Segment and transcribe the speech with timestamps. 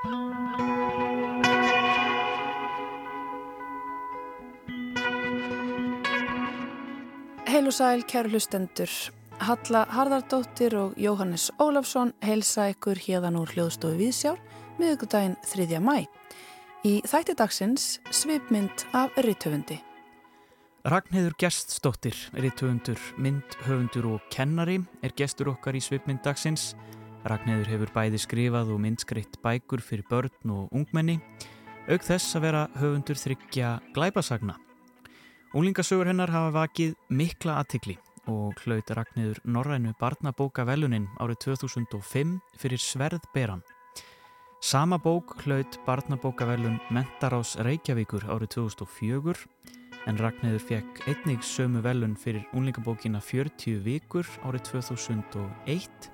[0.00, 0.08] Heil
[7.66, 8.88] og sæl, kæru hlustendur.
[9.40, 14.40] Halla Harðardóttir og Jóhannes Ólafsson heilsa ykkur hérðan úr hljóðstofu Víðsjár
[14.80, 15.68] miðugudaginn 3.
[15.84, 16.08] mæ.
[16.88, 19.82] Í þætti dagsins svipmynd af rittöfundi.
[20.88, 26.72] Ragnheður Geststóttir, rittöfundur, myndhöfundur og kennari er gestur okkar í svipmynd dagsins.
[27.28, 31.18] Ragnheður hefur bæði skrifað og myndskreitt bækur fyrir börn og ungmenni,
[31.90, 34.54] auk þess að vera höfundur þryggja glæpasagna.
[35.52, 37.98] Unglingasögur hennar hafa vakið mikla aðtikli
[38.30, 43.64] og hlaut Ragnhildur Norrænu barnabóka velunin árið 2005 fyrir Sverðberan.
[44.60, 49.36] Sama bók hlaut barnabóka velun Mentarás Reykjavíkur árið 2004
[50.08, 56.10] en Ragnhildur fekk einnig sömu velun fyrir unlingabókina 40 vikur árið 2001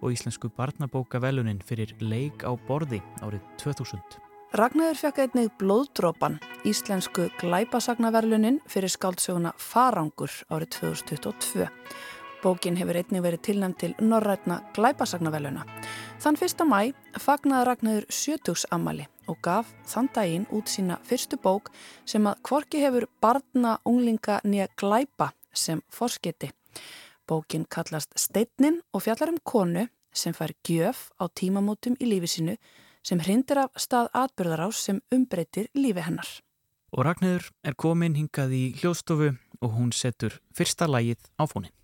[0.00, 4.20] og íslensku barnabóka velunin fyrir Leik á borði árið 2000.
[4.58, 11.68] Ragnæður fekk einnig blóðdrópan, íslensku glæpasagnaverlunin fyrir skáldsöguna Farangur árið 2022.
[12.42, 15.62] Bókin hefur einnig verið tilnæmt til norrætna glæpasagnaverluna.
[16.20, 16.64] Þann 1.
[16.66, 16.80] mæ
[17.20, 21.70] fagnaði Ragnæður sjötugsamali og gaf þann daginn út sína fyrstu bók
[22.08, 26.50] sem að kvorki hefur barna, unglinga nýja glæpa sem forskiti.
[27.30, 32.56] Bókin kallast Steitnin og fjallar um konu sem fær gjöf á tímamótum í lífi sínu
[33.06, 36.26] sem hrindir af stað atbyrðarás sem umbreytir lífi hennar.
[36.90, 39.30] Og Ragnhildur er komin hingað í hljóðstofu
[39.62, 41.79] og hún setur fyrsta lægið á fónin.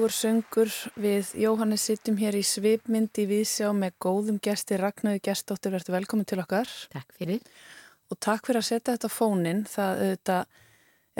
[0.00, 5.74] Fagur söngur við Jóhannes sittum hér í svipmyndi við sjá með góðum gesti Ragnarður gestóttir
[5.74, 6.70] verður velkomin til okkar.
[6.88, 7.42] Takk fyrir.
[8.08, 9.60] Og takk fyrir að setja þetta fónin.
[9.68, 10.38] Það þetta,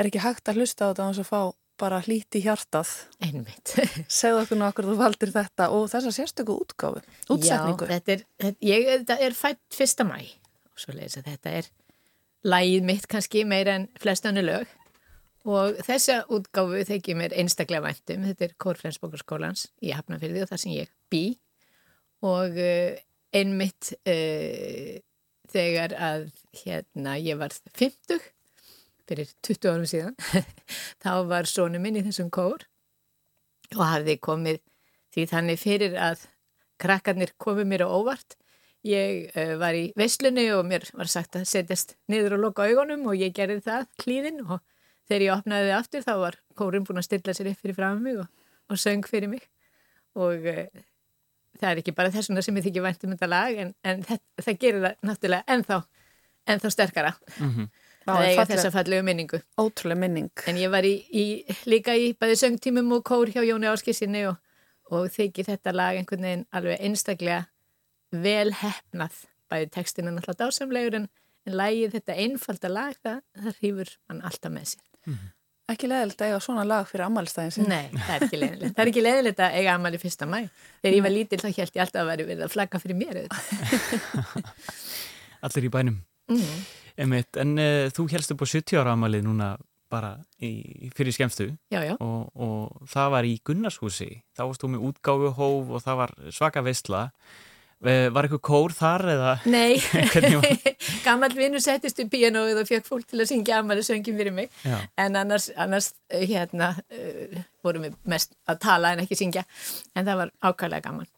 [0.01, 1.43] er ekki hægt að hlusta á þetta og fá
[1.85, 2.95] bara hlíti hjartað.
[3.21, 3.77] Einmitt.
[4.23, 7.85] Segð okkur nú okkur þú valdir þetta og þessa sérstöku útgáfu, útsetningu.
[7.85, 11.73] Já, þetta er, ég, þetta er fætt fyrsta mæ og svo leiðis að þetta er
[12.49, 14.80] lægið mitt kannski meira en flest önnu lög
[15.49, 20.75] Og þessa útgáfu þekki mér einstaklega væntum, þetta er Kórflensbókarskólans í Hafnarfyrði og það sem
[20.75, 21.23] ég bý
[22.29, 22.99] og uh,
[23.33, 24.99] einmitt uh,
[25.51, 26.27] þegar að
[26.61, 28.21] hérna ég var 50
[29.09, 30.19] fyrir 20 árum síðan,
[31.03, 32.67] þá var sónu minn í þessum kór
[33.79, 34.61] og hafði komið
[35.15, 36.27] því þannig fyrir að
[36.81, 38.37] krakkarnir komið mér á óvart.
[38.87, 43.09] Ég uh, var í veislunni og mér var sagt að setjast niður og loka augunum
[43.09, 44.61] og ég gerði það klíðin og
[45.11, 47.91] þegar ég opnaði þið aftur þá var kórin búin að stilla sér upp fyrir frá
[47.99, 48.31] mig og,
[48.71, 49.45] og söng fyrir mig.
[50.19, 50.67] Og e,
[51.59, 54.21] það er ekki bara þessuna sem ég þykir vænt um þetta lag en, en það,
[54.41, 55.79] það gerir það náttúrulega ennþá,
[56.55, 57.15] ennþá sterkara.
[57.39, 57.71] Mm -hmm.
[58.07, 59.41] það eiga þessa fallegu minningu.
[59.61, 60.45] Ótrúlega minning.
[60.47, 61.25] En ég var í, í,
[61.67, 64.39] líka í bæði söngtímum og kór hjá Jóni Áskissinni og,
[64.91, 67.45] og þykir þetta lag einhvern veginn alveg einstaklega
[68.11, 71.09] vel hefnað bæði textinu náttúrulega dásamlegur en,
[71.47, 75.31] en lagið þetta einfalda lag það, það hýfur mann alltaf með sér Mm -hmm.
[75.71, 78.83] Ekki leðilegt að eiga svona lag fyrir ammælistæðin sin Nei, það er ekki leðilegt Það
[78.83, 80.49] er ekki leðilegt að eiga ammæli fyrsta mæ
[80.83, 83.17] Þegar ég var lítil þá held ég alltaf að vera verið að flagga fyrir mér
[85.45, 85.97] Allir í bænum.
[86.29, 86.65] Mm.
[87.01, 89.55] Einmitt, En uh, þú helst upp á 70 ára amalið núna
[89.91, 91.49] bara í, fyrir skemmstu.
[91.73, 91.95] Já, já.
[91.99, 94.11] Og, og það var í Gunnarshúsi.
[94.37, 97.09] Þá varst þú með útgáfuhóf og það var svaka veistla
[97.81, 99.31] Var eitthvað kór þar eða?
[99.49, 99.79] Nei,
[101.07, 104.51] gammal vinnu settist í pianoið og fekk fólk til að syngja ammali söngin fyrir mig.
[104.67, 104.77] Já.
[105.01, 109.47] en annars, annars hérna uh, vorum við mest að tala en ekki syngja.
[109.97, 111.09] En það var ákvæmlega gaman.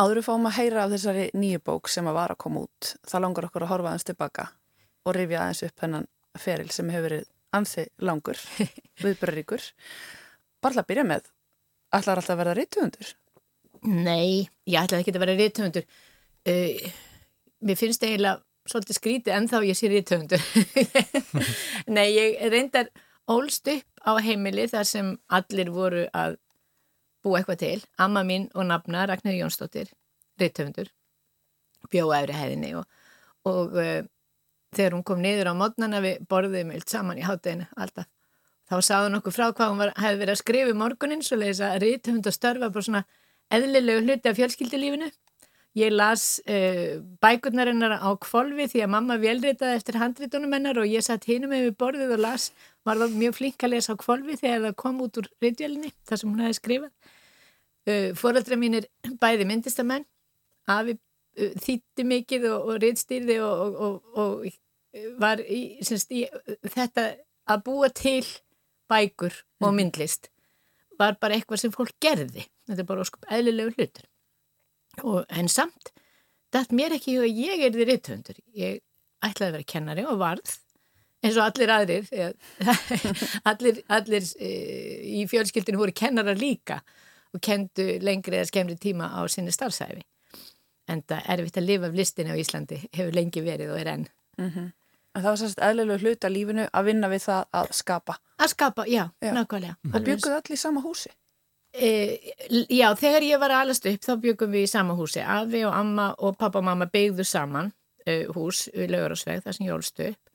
[0.00, 2.94] Áður við fáum að heyra af þessari nýju bók sem að var að koma út
[3.08, 4.46] það langar okkur að horfa aðeins tilbaka
[5.04, 6.06] og rifja aðeins upp hennan
[6.40, 8.40] feril sem hefur verið ansi langur
[9.02, 9.66] viðbörðuríkur
[10.64, 11.28] bara að byrja með
[11.92, 13.12] ætlar alltaf að verða rítuðundur
[13.88, 15.86] Nei, ég ætlaði ekki að vera rítöfundur.
[16.48, 16.90] Uh,
[17.64, 20.44] mér finnst eiginlega svolítið skrítið en þá ég sé rítöfundur.
[21.96, 22.90] Nei, ég reyndar
[23.30, 26.36] ólst upp á heimili þar sem allir voru að
[27.24, 27.80] búa eitthvað til.
[28.00, 29.92] Amma mín og nafna Ragnar Jónsdóttir,
[30.40, 30.92] rítöfundur,
[31.92, 32.88] bjóða efri hæðinni og,
[33.48, 34.00] og uh,
[34.76, 38.08] þegar hún kom niður á mótnana við borðum öll saman í hátteginu alltaf.
[38.70, 41.80] Þá sáðu nokkuð frá hvað hún var, hefði verið að skrifa morgunin svo leiðis að
[41.82, 43.02] rítöfundastörfa bara svona
[43.54, 45.10] eðlilegu hluti af fjölskyldilífinu.
[45.78, 51.04] Ég las uh, bækurnarinnar á kvolvi því að mamma velritaði eftir handritunum hennar og ég
[51.06, 52.48] satt hinum með borðið og las,
[52.86, 56.22] var það mjög flink að lesa á kvolvi þegar það kom út úr rítjölinu, þar
[56.22, 57.14] sem hún hefði skrifað.
[57.86, 58.90] Uh, Fóraldra mín er
[59.22, 60.08] bæði myndistamenn,
[60.66, 66.26] afi uh, þýtti mikið og, og rítstýrði og, og, og var í, semst, í
[66.66, 67.12] þetta
[67.50, 68.24] að búa til
[68.90, 70.32] bækur og myndlist
[71.00, 72.44] var bara eitthvað sem fólk gerði.
[72.70, 74.06] Þetta er bara óskup eðlilegu hlutur.
[75.02, 75.92] Og, en samt,
[76.54, 78.38] þetta mér ekki að ég er því ritthundur.
[78.54, 78.80] Ég
[79.26, 80.54] ætlaði að vera kennari og varð,
[81.24, 82.08] eins og allir aðrir,
[83.50, 84.50] allir, allir e,
[85.20, 86.80] í fjölskyldinu voru kennarar líka
[87.34, 90.02] og kendu lengri eða skemmri tíma á sinni starfsæfi.
[90.90, 93.92] En það er erfitt að lifa af listinni á Íslandi, hefur lengi verið og er
[93.94, 94.06] enn.
[94.38, 94.70] Mm -hmm.
[95.14, 98.14] En það var sérst eðlilegu hlut að lífinu að vinna við það að skapa.
[98.38, 99.32] Að skapa, já, já.
[99.34, 99.76] nákvæmlega.
[99.94, 101.10] Og bygguðu allir í sama húsi?
[101.70, 101.90] E,
[102.66, 105.22] já, þegar ég var alast upp þá byggum við í sama húsi.
[105.22, 107.70] Afi og amma og pappa og mamma byggðu saman
[108.06, 110.32] e, hús við Laugarásveg þar sem ég ólst upp.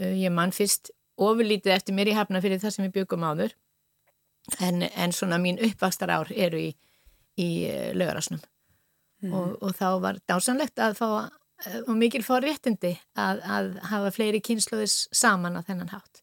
[0.00, 3.52] E, ég mann fyrst ofurlítið eftir mér í hafna fyrir það sem við byggum áður.
[4.64, 6.72] En, en svona mín uppvakstar ár eru í,
[7.38, 7.50] í
[7.94, 8.40] Laugarásnum.
[9.22, 9.36] Mm.
[9.38, 11.06] Og, og þá var dásanlegt að fá
[11.86, 16.22] og mikil fór réttindi að, að hafa fleiri kynsluðis saman að þennan hátt.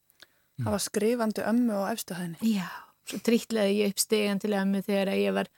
[0.60, 2.56] Það var skrifandi ömmu og efstuhæðinni.
[2.58, 2.68] Já,
[3.10, 5.50] svo trýtlaði ég upp stegan til ömmu þegar ég var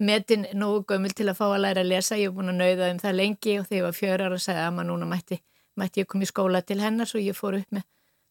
[0.00, 2.18] metin nógu gömul til að fá að læra að lesa.
[2.18, 4.64] Ég hef búin að nauða um það lengi og þegar ég var fjörar og sagði
[4.64, 5.40] að maður núna mætti,
[5.76, 7.86] mætti ég koma í skóla til hennar svo ég fór upp með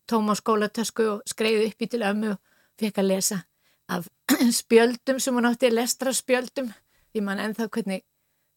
[0.09, 2.39] tóm á skólatösku og skreiði upp í til ömmu og
[2.81, 3.43] fekk að lesa
[3.89, 4.09] af
[4.61, 6.73] spjöldum sem hún átti, lestra spjöldum.
[7.13, 8.03] Því mann ennþá hvernig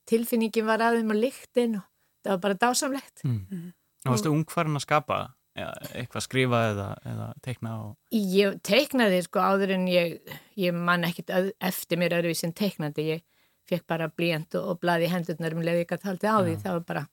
[0.08, 1.86] tilfinningin var aðeim og líktinn og
[2.24, 3.24] það var bara dásamlegt.
[3.24, 3.46] Mm.
[3.50, 3.70] Mm.
[4.08, 5.22] Og að skapa
[5.58, 7.74] ja, eitthvað skrifa eða, eða teikna?
[7.84, 7.92] Og...
[8.16, 13.08] Ég teiknaði sko áður en ég, ég man ekkit eftir mér öðruvísin teiknandi.
[13.16, 13.24] Ég
[13.68, 16.56] fekk bara blíjant og, og blaði hendurnar um leði ekki að taldi á því.
[16.64, 17.06] Það var bara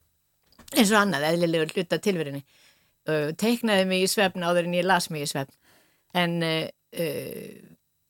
[0.75, 2.43] eins og annað, eðlilegur hluta tilverinu.
[3.09, 5.55] Uh, teiknaði mig í svefn áður en ég las mig í svefn.
[6.17, 6.65] En uh,
[6.99, 7.55] uh,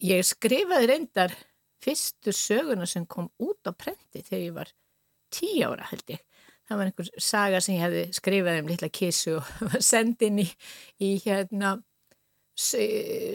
[0.03, 1.35] ég skrifaði reyndar
[1.83, 4.73] fyrstu söguna sem kom út á prenti þegar ég var
[5.33, 6.23] tíu ára held ég.
[6.69, 9.45] Það var einhver saga sem ég hefði skrifað um litla kissu og
[9.91, 10.47] sendið inn í,
[11.01, 11.77] í hérna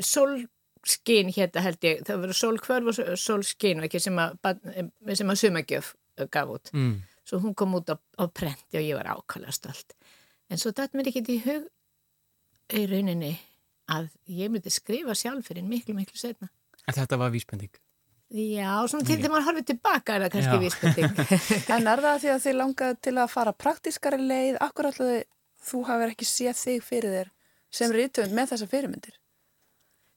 [0.05, 4.37] solskinn hérna held ég, það voru solkvörf og solskinn sem að,
[5.17, 5.95] sem að sumagjöf
[6.31, 6.71] gaf út.
[6.77, 6.99] Mm.
[7.25, 9.97] Svo hún kom út á, á prenti og ég var ákvæmlega stolt.
[10.53, 11.65] En svo dætt mér ekki í hug
[12.77, 13.33] í rauninni
[13.91, 16.51] að ég myndi skrifa sjálf fyrir miklu, miklu setna.
[16.85, 17.73] En þetta var vísbending?
[18.35, 21.19] Já, svona til þegar maður horfið tilbaka er það kannski vísbending.
[21.77, 25.29] en er það því að þið langaði til að fara praktískari leið, akkur alltaf
[25.65, 27.31] þú hafið ekki séð þig fyrir þér
[27.75, 29.21] sem rítöfund með þessa fyrirmyndir?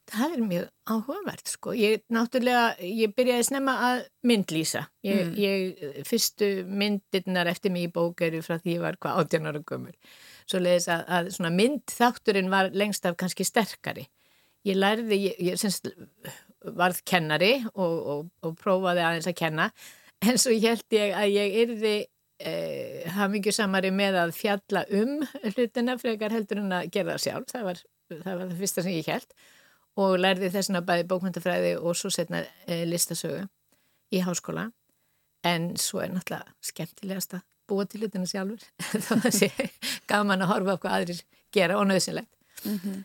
[0.08, 1.74] Það er mjög áhugavert sko.
[1.76, 4.86] Ég náttúrulega, ég byrjaði snemma að myndlýsa.
[5.04, 5.34] Ég, mm.
[5.44, 9.64] ég fyrstu myndirnar eftir mig í bók eru frá því ég var hvað 18 ára
[9.68, 9.98] gömur.
[10.48, 14.08] Svo leiðis að, að svona myndþátturinn var lengst af kannski sterkari.
[14.68, 15.92] Ég lærði, ég, ég semst
[16.76, 19.72] varð kennari og, og, og prófaði aðeins að kenna.
[20.26, 21.96] En svo held ég að ég yrði
[22.40, 25.20] eh, hafmyggjusamari með að fjalla um
[25.54, 27.52] hlutina frekar heldur en að gera það sjálf.
[27.52, 29.38] Það var það, var það fyrsta sem ég held
[29.98, 33.46] og lærði þessuna bæði bókmyndafræði og svo setna eh, listasögu
[34.14, 34.70] í háskóla.
[35.46, 38.64] En svo er náttúrulega skemmtilegast að búa til hlutina sjálfur.
[39.08, 39.52] Þá sé
[40.10, 41.22] gaman að horfa okkur aðrir
[41.54, 42.32] gera og nöðsynlegt
[42.66, 43.04] mm -hmm.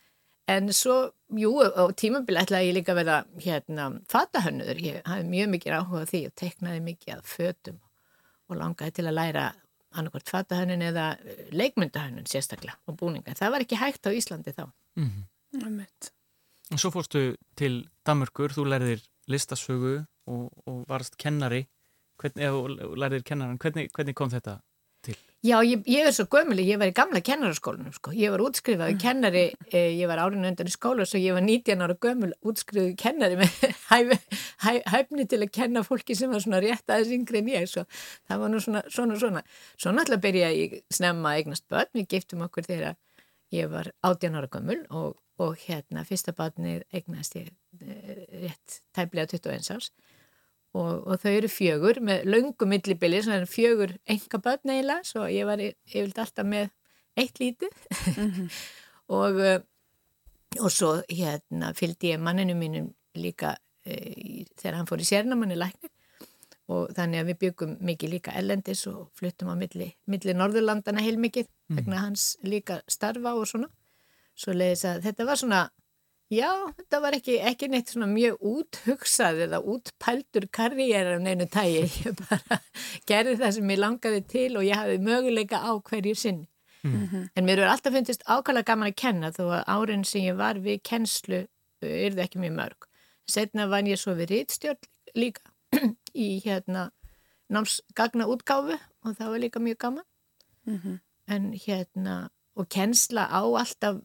[0.50, 0.96] En svo,
[1.38, 6.06] jú, og tímabili ætlaði ég líka að vera hérna fatahönnur, ég hafi mjög mikið áhuga
[6.10, 7.78] því og teknaði mikið að fötum
[8.50, 9.44] og langaði til að læra
[9.92, 11.06] annarkort fatahönnun eða
[11.52, 14.64] leikmyndahönnun sérstaklega og búninga, það var ekki hægt á Íslandi þá.
[14.96, 15.86] Mm -hmm.
[16.72, 21.66] Og svo fórstu til Damurkur, þú lærðir listasögu og, og varst kennari.
[22.16, 22.52] Hvernig, ef
[22.96, 24.60] lærið kennaran, hvernig, hvernig kom þetta
[25.08, 25.18] til?
[25.42, 28.94] Já, ég, ég er svo gömuleg, ég var í gamla kennaraskólanum sko, ég var útskrifaði
[29.02, 29.40] kennari,
[29.74, 33.40] eh, ég var árinu undan í skóla og ég var 19 ára gömul útskrifaði kennari
[33.40, 33.56] með
[33.90, 34.12] hæf,
[34.62, 37.82] hæf, hæfni til að kenna fólki sem var svona rétt aðeins yngri en ég, svo
[38.30, 39.42] það var nú svona, svona, svona.
[39.74, 42.94] Svo náttúrulega byrja ég snemma að eignast börn, við giftum okkur þegar
[43.58, 47.50] ég var 18 ára gömul og, og hérna fyrsta barnið eignast ég
[47.82, 49.90] eh, rétt tæmlega 21 árs
[50.72, 55.48] og, og þau eru fjögur með laungu millibili, svona fjögur enga börn eiginlega, svo ég
[55.48, 56.70] var yfirlt alltaf með
[57.20, 57.74] eitt lítið
[58.16, 58.48] mm -hmm.
[59.18, 59.60] og, eh,
[60.60, 65.90] og svo hérna fylgdi ég manninu mínum líka e, þegar hann fór í sérnamanni læknir
[66.72, 71.46] og þannig að við byggum mikið líka ellendis og fluttum á milli, milli Norðurlandana heilmikið,
[71.68, 71.76] mm.
[71.76, 73.68] vegna hans líka starfa og svona,
[74.34, 75.70] svo leiðis að þetta var svona
[76.32, 76.48] Já,
[76.78, 81.82] þetta var ekki, ekki neitt svona mjög úthugsað eða útpældur karriér af neinu tægi.
[82.06, 82.58] Ég bara
[83.08, 86.46] gerði það sem ég langaði til og ég hafi möguleika á hverju sinn.
[86.82, 87.28] Mm -hmm.
[87.36, 90.56] En mér er alltaf fundist ákvæmlega gaman að kenna þó að árin sem ég var
[90.56, 91.46] við kennslu
[91.82, 92.88] er það ekki mjög mörg.
[93.28, 95.42] Setna var ég svo við rítstjórn líka
[96.26, 96.90] í hérna
[97.48, 100.04] námsgagna útgáfu og það var líka mjög gaman.
[100.66, 100.98] Mm -hmm.
[101.26, 104.00] En hérna og kennsla á alltaf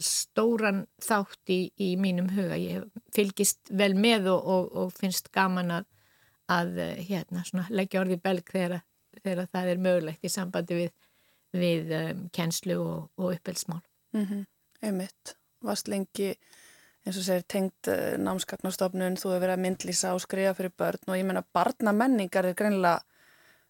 [0.00, 2.56] stóran þátt í, í mínum huga.
[2.56, 5.88] Ég fylgist vel með og, og, og finnst gaman að,
[6.52, 8.80] að hérna, leggja orði belg þegar,
[9.20, 10.96] þegar það er mögulegt í sambandi við,
[11.52, 13.82] við um, kennslu og, og uppelsmál.
[14.16, 14.44] Mm -hmm.
[14.82, 16.32] Einmitt, varst lengi
[17.04, 21.08] eins og segir tengt uh, námskagnarstofnun, þú hefur verið að myndlýsa og skrifa fyrir börn
[21.08, 23.02] og ég menna barnamenningar er greinlega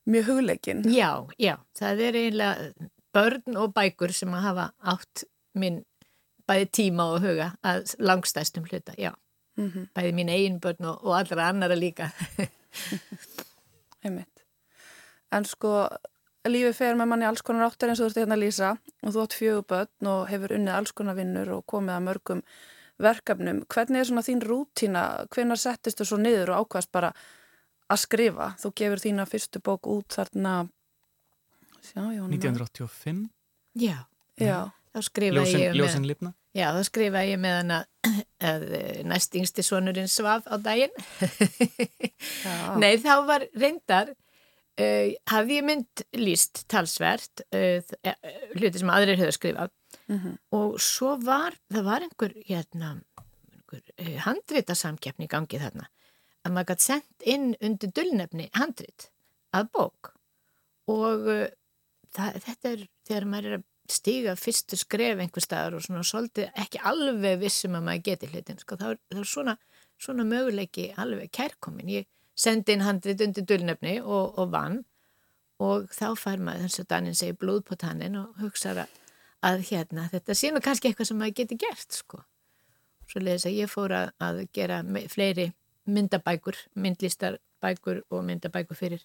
[0.04, 0.82] mjög hugleikin.
[0.94, 5.24] Já, já, það er eiginlega börn og bækur sem að hafa átt
[5.58, 5.82] minn
[6.48, 9.12] bæði tíma og huga að langstæstum hluta, já.
[9.56, 9.88] Mm -hmm.
[9.94, 12.10] Bæði mín eigin börn og, og allra annara líka.
[14.04, 14.44] Einmitt.
[15.32, 15.88] En sko,
[16.48, 19.12] lífið fer með manni alls konar áttar eins og þú ert hérna að lýsa og
[19.12, 22.42] þú átt fjögur börn og hefur unnið alls konar vinnur og komið að mörgum
[22.98, 23.64] verkefnum.
[23.68, 25.26] Hvernig er svona þín rútína?
[25.30, 27.12] Hvenar settist þú svo niður og ákvæmst bara
[27.88, 28.54] að skrifa?
[28.58, 30.68] Þú gefur þína fyrstu bók út þarna
[31.82, 33.26] Já, 1985
[33.74, 33.98] Já,
[34.38, 34.70] já.
[34.94, 37.78] þá skrifa Ljósin, ég Ljósin Lipna Já, þá skrifa ég með hana
[38.52, 38.64] að
[39.08, 40.92] næst yngsti sonurinn svaf á daginn.
[42.82, 47.94] Nei, þá var reyndar uh, hafði ég mynd líst talsvert uh,
[48.52, 49.72] hluti sem aðrir höfðu skrifað.
[50.08, 50.36] Mm -hmm.
[50.56, 52.92] og svo var það var einhver, hérna,
[53.52, 55.88] einhver uh, handritasamkeppni í gangi þarna.
[56.44, 59.08] Að maður gæti sendt inn undir dullnefni handrit
[59.56, 60.12] að bók.
[60.90, 61.28] Og
[62.16, 66.62] það, þetta er þegar maður er að stíga fyrstu skref einhver staðar og svona svolítið
[66.62, 69.56] ekki alveg vissum að maður geti hlutin sko, þá er, er svona,
[70.00, 71.90] svona möguleiki alveg kærkomin.
[71.90, 74.82] Ég sendi inn handrit undir dullnefni og, og vann
[75.62, 78.86] og þá fær maður þess að Danin segi blóð på tannin og hugsaða
[79.46, 82.22] að hérna þetta sé nú kannski eitthvað sem maður geti gert sko.
[83.10, 85.50] Svo leiðis að ég fór að, að gera fleiri
[85.90, 89.02] myndabækur, myndlistarbækur og myndabækur fyrir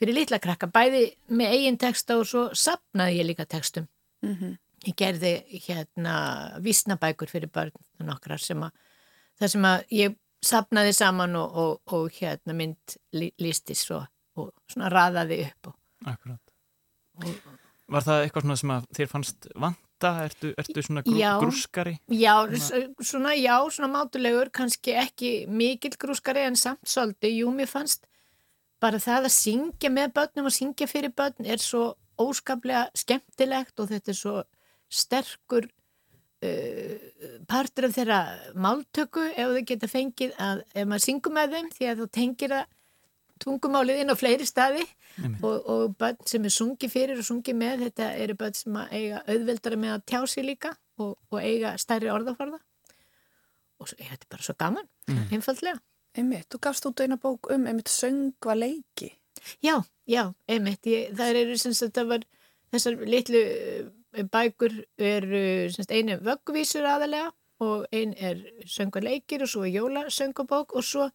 [0.00, 3.88] fyrir litla krakka, bæði með eigin texta og svo sapnaði ég líka textum.
[4.22, 4.58] Mm -hmm.
[4.86, 5.32] Ég gerði
[5.66, 6.14] hérna
[6.58, 8.70] vísnabækur fyrir börn nokkrar sem að
[9.38, 14.06] það sem að ég sapnaði saman og, og, og hérna mynd lístis og,
[14.36, 15.74] og svona raðaði upp.
[16.04, 16.42] Akkurát.
[17.92, 20.12] Var það eitthvað sem að þér fannst vanta?
[20.24, 21.92] Ertu, ertu svona grú, já, grúskari?
[22.10, 22.34] Já
[22.98, 27.36] svona, já, svona mátulegur, kannski ekki mikil grúskari en samt svolítið.
[27.38, 28.08] Jú, mér fannst
[28.82, 33.90] bara það að syngja með börnum og syngja fyrir börn er svo óskaplega skemmtilegt og
[33.92, 34.34] þetta er svo
[34.92, 36.94] sterkur uh,
[37.48, 38.20] partur af þeirra
[38.58, 42.56] máltöku ef þau geta fengið að ef maður syngur með þeim því að þú tengir
[42.56, 42.78] það
[43.42, 44.84] tungumálið inn á fleiri staði
[45.42, 49.22] og, og börn sem er sungið fyrir og sungið með þetta eru börn sem eiga
[49.26, 52.60] auðveldara með að tjá sig líka og, og eiga stærri orðafarða
[53.82, 55.24] og svo, ég, þetta er bara svo gaman, mm.
[55.34, 55.80] einfallega
[56.18, 59.12] Einmitt, þú gafst út eina bók um einmitt söngva leiki.
[59.64, 60.86] Já, já, einmitt.
[60.86, 62.26] Ég, það eru sem sagt, það var
[62.72, 67.30] þessar litlu eh, bækur eru sem sagt, einu vöggvísur aðalega
[67.62, 71.10] og ein er söngva leikir og svo jólasöngabók og svo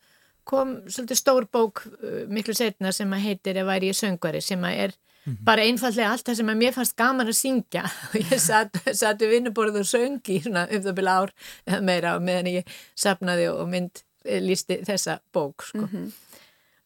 [0.48, 4.64] kom svolítið stór bók uh, miklu setna sem að heitir að væri ég söngvari sem
[4.64, 4.94] að er
[5.28, 5.44] -hmm.
[5.44, 9.22] bara einfallega allt það sem að mér fannst gaman að syngja og ég satt, satt
[9.22, 11.34] við vinnuborð og söngi svona um það byrja ár
[11.82, 14.04] meira og meðan ég sapnaði og mynd eh,
[14.44, 15.86] lísti þessa bók sko.
[15.86, 16.16] mm -hmm.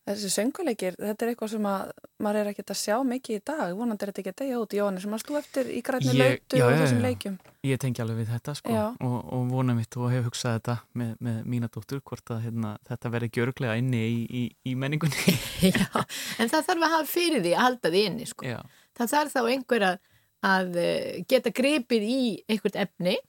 [0.01, 1.89] Þessi sönguleikir, þetta er eitthvað sem að
[2.25, 4.73] maður er ekkert að sjá mikið í dag, vonandi er þetta ekki að degja út,
[4.73, 7.35] Jóni, sem að stú eftir í græni lautu og þessum leikjum.
[7.69, 11.11] Ég tengi alveg við þetta sko og, og vona mitt og hef hugsað þetta með,
[11.27, 15.37] með mína dóttur, hvort að hérna, þetta verði gjörglega inni í, í, í menningunni.
[15.69, 15.85] Já,
[16.41, 18.57] en það þarf að hafa fyrir því að halda því inni sko.
[18.97, 20.01] Það þarf þá einhver að,
[20.49, 23.19] að eh, geta grepið í einhvert efni,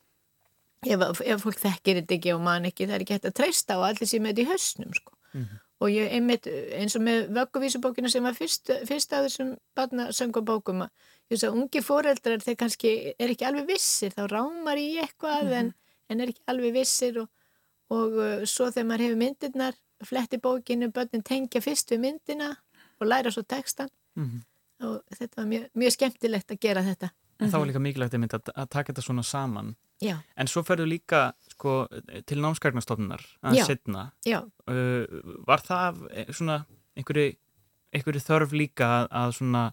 [0.86, 3.78] ef, ef fólk þekkir þetta ekki og mann ekki, það er ekki hægt að treysta
[3.78, 5.12] á allir sem er þetta í höstnum sko.
[5.32, 9.54] Mm -hmm og ég einmitt eins og með vögguvísubókina sem var fyrst, fyrst af þessum
[9.78, 10.90] barnasöngubókum að
[11.32, 15.48] veist að ungi fóreldrar þeir kannski er ekki alveg vissir þá rámar í eitthvað mm
[15.48, 15.58] -hmm.
[15.58, 15.72] en,
[16.08, 17.28] en er ekki alveg vissir og,
[17.90, 22.54] og uh, svo þegar maður hefur myndirnar fletti bókinu, börnin tengja fyrst við myndina
[23.00, 24.86] og læra svo textan mm -hmm.
[24.86, 27.10] og þetta var mjög, mjög skemmtilegt að gera þetta
[27.40, 30.16] En þá er líka mikilvægt að, að taka þetta svona saman Já.
[30.36, 31.84] En svo ferðu líka sko,
[32.28, 34.08] til námsgærnastofnunar að setna.
[34.26, 35.04] Uh,
[35.46, 36.62] var það eh, svona
[36.98, 37.36] einhverju,
[37.94, 39.66] einhverju þörf líka að, að svona,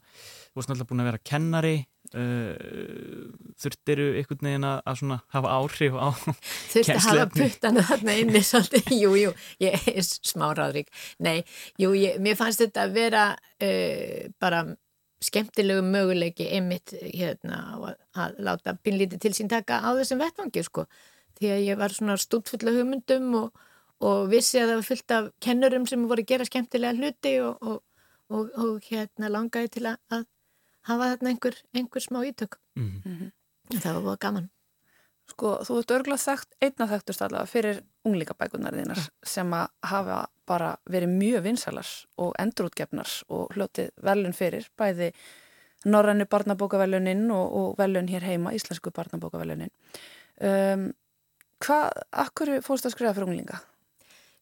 [0.50, 1.76] þú varst náttúrulega búin að vera kennari,
[2.14, 3.24] uh,
[3.60, 6.08] þurftiru einhvern veginn að, að svona hafa áhrif á
[6.74, 9.34] Þurfti að hafa puttana þarna inni svolítið, jú, jú,
[9.66, 10.94] ég er smáraðrík.
[11.26, 11.40] Nei,
[11.82, 14.64] jú, ég, mér fannst þetta að vera uh, bara
[15.24, 20.86] skemmtilegu möguleiki einmitt hérna að, að láta pinlítið til sín taka á þessum vettvangi sko.
[21.40, 23.66] Því að ég var svona stútfull af hugmyndum og,
[24.04, 27.82] og vissi að það var fullt af kennurum sem voru að gera skemmtilega hluti og,
[28.30, 30.24] og, og hérna langaði til að, að
[30.88, 32.60] hafa þarna einhver, einhver smá ítök.
[32.80, 33.32] Mm -hmm.
[33.76, 34.50] það var búin gaman
[35.30, 40.72] Sko þú ert örgulega þekkt, einna þekktust allavega fyrir unglíkabækunar þínar sem að hafa bara
[40.90, 41.92] verið mjög vinsalar
[42.24, 45.12] og endurútgefnar og hljótið velun fyrir bæði
[45.88, 49.72] Norrannu barnabókavelunin og, og velun hér heima, Íslensku barnabókavelunin.
[50.44, 50.90] Um,
[51.64, 53.62] hvað, akkur fórst að skrifa fyrir unglinga?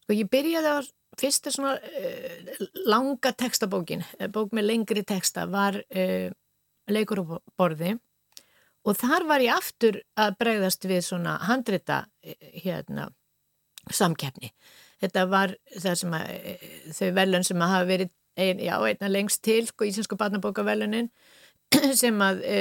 [0.05, 0.77] Sko ég byrjaði á
[1.17, 6.27] fyrsta svona uh, langa textabókin, eh, bók með lengri texta var uh,
[6.89, 7.25] leikur á
[7.59, 7.97] borði
[8.87, 12.05] og þar var ég aftur að bregðast við svona handrita
[12.63, 13.09] hérna
[13.93, 14.51] samkeppni.
[15.01, 16.53] Þetta var það sem að e,
[16.95, 21.09] þau velun sem að hafa verið ein, já, einna lengst til sko, Íslensku barnabókavelunin
[22.01, 22.59] sem að e,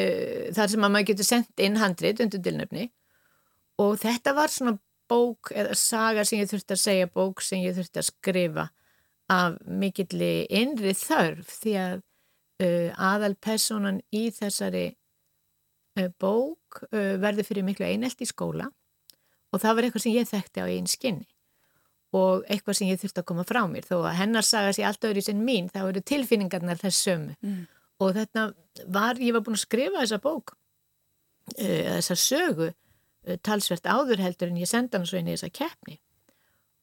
[0.57, 2.91] þar sem að maður getur sendt inn handrit undir tilnefni.
[3.83, 4.77] Og þetta var svona
[5.09, 8.69] bók eða saga sem ég þurfti að segja bók sem ég þurfti að skrifa
[9.33, 11.97] af mikilli innri þörf því að
[12.63, 14.89] uh, aðal personan í þessari
[16.21, 18.69] bók uh, verði fyrir miklu einelt í skóla
[19.53, 21.29] og það var eitthvað sem ég þekkti á einn skinni
[22.17, 23.87] og eitthvað sem ég þurfti að koma frá mér.
[23.87, 27.37] Þó að hennar saga sér allt öðru sem mín þá eru tilfinningarnar þess sömu.
[27.43, 27.65] Mm.
[27.97, 28.51] og þetta
[28.93, 34.53] var, ég var búin að skrifa þessa bók uh, þessa sögu uh, talsvert áður heldur
[34.53, 35.99] en ég senda hann svo inn í þessa keppni.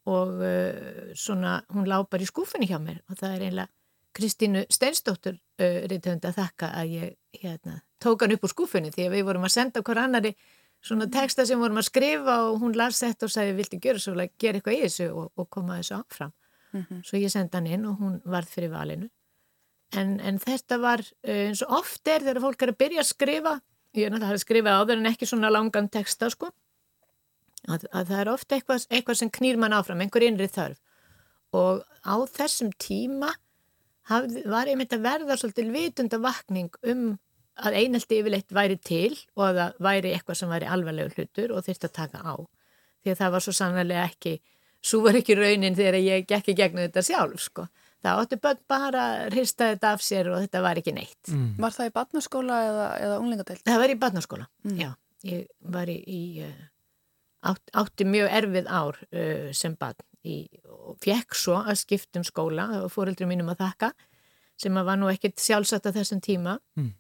[0.09, 3.71] Og uh, svona hún lápar í skúfunni hjá mér og það er einlega
[4.13, 9.17] Kristínu Steinstóttur reyndhund að þakka að ég hérna, tók hann upp úr skúfunni því að
[9.17, 10.33] við vorum að senda hver annari
[10.83, 14.15] svona texta sem vorum að skrifa og hún las þetta og sagði vilti gera svo
[14.17, 15.09] að gera eitthvað í þessu?
[15.11, 16.33] og, og koma þessu áfram.
[16.73, 17.03] Mm -hmm.
[17.05, 19.09] svo ég senda hann inn og hún varð fyrir valinu.
[19.93, 23.11] En, en þetta var uh, eins og oft er þegar fólk er að byrja að
[23.13, 23.59] skrifa
[23.93, 26.49] ég er náttúrulega að skrifa á þeir en ekki svona langan texta sko
[27.69, 30.79] að, að það er ofta eitthvað, eitthvað sem knýr mann áfram einhver innrið þörf.
[31.53, 33.29] Og á þessum tíma
[34.09, 37.03] hafði, var ég myndi að verða svolítið vitundavakning um
[37.61, 41.65] að einelti yfirleitt væri til og að það væri eitthvað sem væri alvarlegu hlutur og
[41.67, 42.35] þurfti að taka á.
[43.03, 44.33] Því að það var svo sannlega ekki
[44.83, 47.67] svo var ekki raunin þegar ég gekk í gegnum þetta sjálf sko.
[48.03, 51.21] Það átti bara að hrista þetta af sér og þetta var ekki neitt.
[51.31, 51.53] Mm.
[51.63, 53.63] Var það í badnaskóla eða, eða unglingadelt?
[53.69, 54.79] Það var í badnaskóla, mm.
[54.81, 54.89] já.
[55.23, 56.65] Ég var í, í uh,
[57.47, 62.67] átt, átti mjög erfið ár uh, sem badn í, og fekk svo að skiptum skóla
[62.81, 63.93] og fóreldri mínum að þakka
[64.59, 66.57] sem að var nú ekkert sjálfsagt að þessum tíma.
[66.75, 66.91] Mm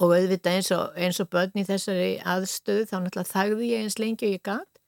[0.00, 3.98] og auðvitað eins og, eins og börn í þessari aðstöðu þá náttúrulega þagði ég eins
[4.00, 4.80] lengi og ég gæt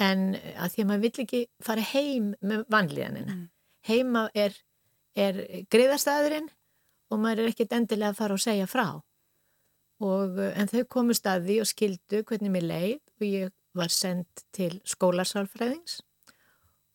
[0.00, 3.46] en að því að maður vill ekki fara heim með vanlíðanina mm.
[3.90, 4.56] heima er,
[5.18, 5.40] er
[5.72, 6.50] greiðastæðurinn
[7.10, 8.86] og maður er ekkert endilega að fara og segja frá
[10.00, 14.72] og en þau komu staði og skildu hvernig mér leið og ég var sendt til
[14.88, 16.00] skólarsálfræðings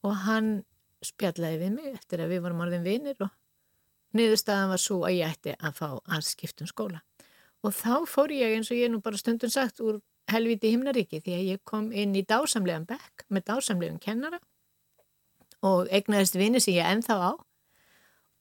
[0.05, 0.55] og hann
[1.05, 3.31] spjallaði við mig eftir að við vorum orðin vinir og
[4.15, 7.01] niðurstaðan var svo að ég ætti að fá að skiptum skóla.
[7.65, 9.99] Og þá fór ég eins og ég nú bara stundum sagt úr
[10.31, 14.39] helviti himnaríki því að ég kom inn í dásamlegan bekk með dásamlegan kennara
[15.65, 17.31] og egnaðist vini sem ég ennþá á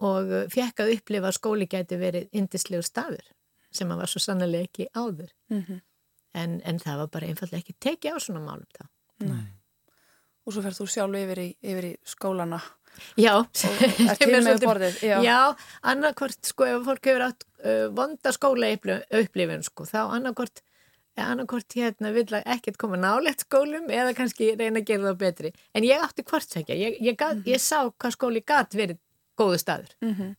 [0.05, 3.27] og fekk að upplifa að skóli gæti verið indislegu staður
[3.75, 5.31] sem að var svo sannlega ekki áður.
[5.51, 5.81] Mm -hmm.
[6.35, 8.85] en, en það var bara einfallega ekki tekið á svona málum þá.
[9.25, 9.47] Nei.
[10.45, 12.61] Og svo ferð þú sjálf yfir í, yfir í skólana
[13.21, 13.35] Já,
[14.21, 15.39] til með borðið Já, já
[15.83, 20.65] annarkvort sko ef fólk hefur átt uh, vonda skóla upplifin sko þá annarkvort
[21.23, 25.53] annarkvort hérna vil ekkert koma nálegt skólum eða kannski reyna að gera það betri.
[25.75, 27.47] En ég átti hvort sækja ég, ég, mm -hmm.
[27.47, 28.99] ég sá hvað skóli gæt verið
[29.39, 29.95] góðu staður.
[30.01, 30.35] Mm -hmm.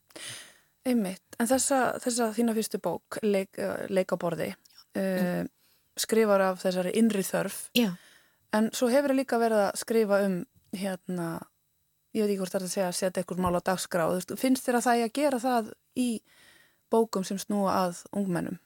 [0.86, 3.58] Einmitt, en þessa, þessa þína fyrstu bók leik,
[3.90, 4.54] leik á borði
[4.98, 5.44] uh,
[5.98, 7.70] skrifar af þessari innri þörf.
[7.74, 7.96] Já.
[8.54, 11.40] en svo hefur það líka verið að skrifa um hérna
[12.16, 14.66] ég veit ekki hvort það er að segja að setja eitthvað mál á dagsgráð finnst
[14.66, 16.10] þér að það er að gera það í
[16.94, 18.60] bókum sem snúa að ungmennum?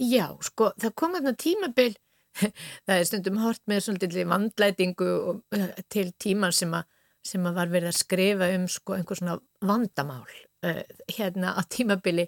[0.00, 1.92] Já, sko, það kom aðna tímabil
[2.86, 5.10] það er stundum hort með svona vandlætingu
[5.56, 6.86] eh, til tíman sem að,
[7.26, 10.24] sem að var verið að skrifa um sko einhver svona vandamál.
[10.60, 12.26] Uh, hérna á tímabili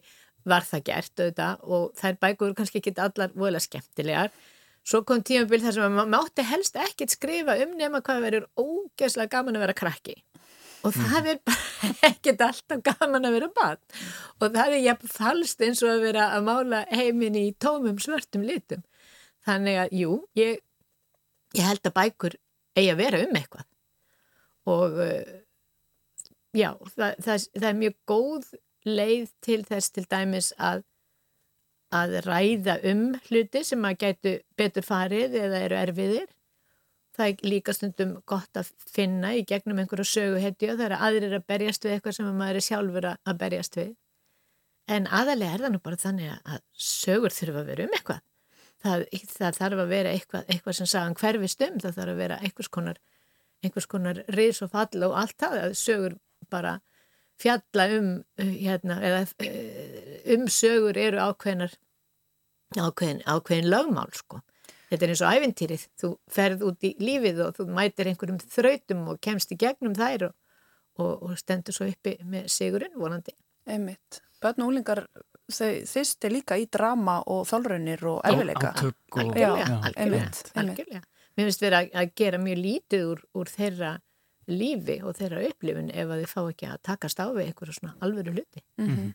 [0.49, 4.31] var það gert auðvitað og þær bækur kannski ekki allar voðilega skemmtilegar
[4.83, 9.31] Svo kom tímabill þar sem maður mátti helst ekkit skrifa um nema hvað verður ógeðslega
[9.37, 10.17] gaman að vera krakki
[10.83, 11.29] og það mhm.
[11.31, 13.83] er bara ekkit alltaf gaman að vera bann
[14.41, 18.47] og það er jafn falst eins og að vera að mála heimin í tómum svörtum
[18.47, 18.83] litum.
[19.43, 20.61] Þannig að, jú, ég,
[21.59, 22.37] ég held að bækur
[22.79, 23.69] eigi að vera um eitthvað
[24.73, 25.33] og uh,
[26.55, 28.53] já, það, það, það er mjög góð
[28.87, 30.85] leið til þess til dæmis að
[31.93, 36.31] að ræða um hluti sem að gætu betur farið eða eru erfiðir.
[37.13, 41.35] Það er líka stundum gott að finna í gegnum einhverju söguhetju og það er aðrir
[41.37, 43.91] að berjast við eitthvað sem maður er sjálfur að berjast við.
[44.91, 48.23] En aðalega er það nú bara þannig að sögur þurfa að vera um eitthvað.
[48.83, 52.39] Það, það þarf að vera eitthvað, eitthvað sem sagan hverfist um, það þarf að vera
[52.43, 52.97] einhvers konar,
[53.63, 56.17] einhvers konar ris og fall og allt það að sögur
[56.51, 56.79] bara
[57.43, 61.75] fjalla um, hérna, eða, eh, um sögur eru ákveðnar
[62.81, 64.41] ákveðin, ákveðin lögmál sko.
[64.93, 69.07] Þetta er eins og ævintýrið, þú ferð út í lífið og þú mætir einhverjum þrautum
[69.13, 70.35] og kemst í gegnum þær og,
[71.01, 73.33] og, og stendur svo uppi með sigurinn vonandi.
[73.69, 74.21] Einmitt.
[74.43, 75.07] Bönn og úlingar
[75.53, 78.75] þau þýst er líka í drama og þálraunir og erfileika.
[78.83, 81.05] Algjörlega, algjörlega, algjörlega.
[81.33, 83.93] Mér finnst verið að, að gera mjög lítið úr, úr þeirra
[84.51, 87.95] lífi og þeirra upplifin ef að þið fá ekki að takast á við eitthvað svona
[88.01, 88.65] alvöru hluti.
[88.81, 89.13] Mm -hmm.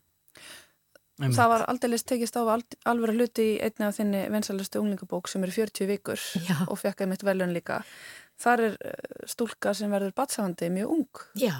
[1.17, 1.33] Einmitt.
[1.33, 5.51] Það var aldrei tekist á alveg hluti í einni af þinni vensalustu unglingabók sem eru
[5.55, 6.59] 40 vikur Já.
[6.69, 7.79] og fekk einmitt velun líka.
[8.37, 11.23] Þar er eh, stúlka sem verður batsafandi mjög ung.
[11.41, 11.55] Já,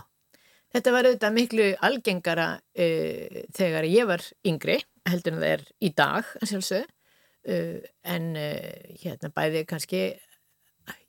[0.76, 4.78] þetta var auðvitað miklu algengara uh, þegar ég var yngri,
[5.10, 10.04] heldur en það er í dag, uh, en uh, hérna bæði kannski,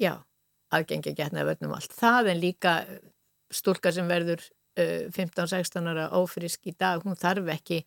[0.00, 0.14] já,
[0.74, 2.74] algengi getna vörnum allt það, en líka
[3.54, 4.42] stúlka sem verður
[4.78, 7.80] 15-16 ára ófrisk í dag, hún þarf ekki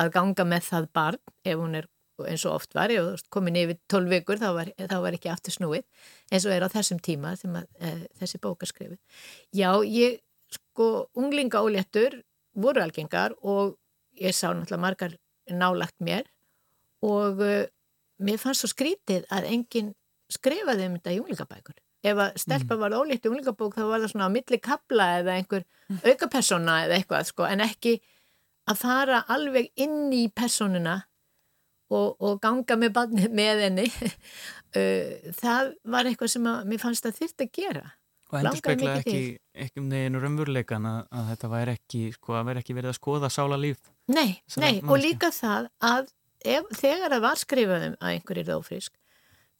[0.00, 1.86] að ganga með það barn ef hún er
[2.24, 5.30] eins og oft var, ef þú komin yfir 12 vikur þá var, þá var ekki
[5.32, 5.84] aftur snúið
[6.32, 8.96] eins og er á þessum tíma þegar e, þessi bóka skrifið.
[9.52, 10.20] Já, ég
[10.52, 12.22] sko, unglinga óléttur
[12.56, 13.76] voru algengar og
[14.16, 15.16] ég sá náttúrulega margar
[15.52, 16.24] nálagt mér
[17.04, 17.66] og e,
[18.24, 19.92] mér fannst svo skrítið að enginn
[20.32, 21.76] skrifaði um þetta í unglingabækur.
[22.04, 22.82] Ef að stelpa mm.
[22.82, 25.64] var ólétt í unglingabók þá var það svona á milli kabla eða einhver
[26.04, 27.96] aukapersona eða eitthvað sko en ekki
[28.66, 31.00] að fara alveg inn í personuna
[31.90, 32.98] og, og ganga með,
[33.34, 33.86] með henni.
[35.42, 37.84] Það var eitthvað sem að, mér fannst að þurft að gera.
[38.26, 39.20] Og endur spekla ekki
[39.54, 42.98] ekki um neginu raunvurleikan að, að þetta væri ekki, sko, að veri ekki verið að
[42.98, 43.78] skoða sála líf.
[44.10, 46.10] Nei, nei og líka það að
[46.42, 48.92] ef, þegar það var skrifaðum að einhverjir þófrísk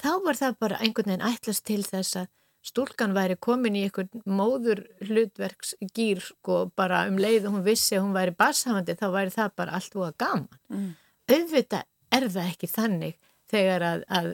[0.02, 2.32] þá var það bara einhvern veginn ætlast til þess að
[2.66, 8.08] stúlkan væri komin í einhvern móður hlutverksgýr sko bara um leið og hún vissi að
[8.08, 10.60] hún væri barshafandi þá væri það bara allt og að gaman.
[10.72, 10.90] Mm.
[11.30, 13.16] Auðvitað er það ekki þannig
[13.50, 14.30] þegar að, að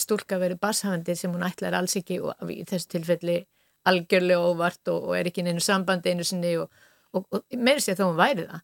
[0.00, 3.40] stúlka veri barshafandi sem hún ætlar alls ekki og í þessu tilfelli
[3.88, 6.70] algjörlega óvart og, og er ekki inn einu sambandi einu sinni og,
[7.16, 8.62] og, og með sér þó hún væri það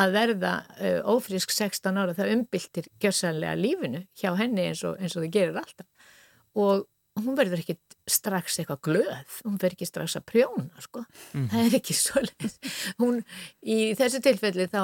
[0.00, 5.28] að verða uh, ófrísk 16 ára það umbyltir gjörsanlega lífinu hjá henni eins og það
[5.34, 5.86] gerir alltaf
[6.56, 6.86] og
[7.20, 7.76] hún verður ekki
[8.08, 11.04] strax eitthvað glöð, hún verður ekki strax að prjóna sko,
[11.36, 11.46] mm.
[11.52, 13.22] það er ekki svolítið hún,
[13.60, 14.82] í þessu tilfelli þá,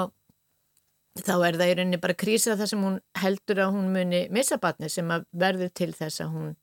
[1.23, 4.59] þá er það í rauninni bara krísa það sem hún heldur að hún muni missa
[4.61, 6.57] batni sem að verður til þess að hún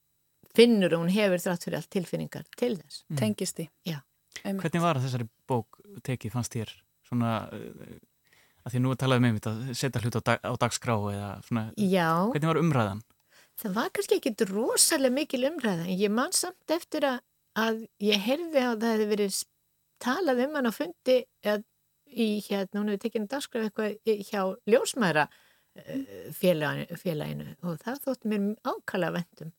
[0.57, 3.03] finnur og hún hefur þrátt fyrir allt tilfinningar til þess.
[3.11, 3.19] Mm.
[3.21, 3.67] Tengist því.
[4.45, 6.73] Hvernig var þessari bók tekið, fannst þér?
[7.07, 7.97] Svona, uh,
[8.66, 11.31] að því nú er talað um einmitt að setja hlut á, dag, á dagskrá eða
[11.46, 13.02] svona, Já, hvernig var umræðan?
[13.57, 15.87] það var kannski ekkit rosalega mikil umræða.
[15.87, 17.20] En ég man samt eftir að,
[17.57, 19.38] að ég heyrði að það hefði verið
[20.05, 21.62] talað um hann á fundi eða
[22.07, 25.24] í hérna, hún hefði tekinu dagskraf eitthvað hjá ljósmæra
[26.37, 27.55] félaginu, félaginu.
[27.64, 29.55] Og það þótti mér ákala vendum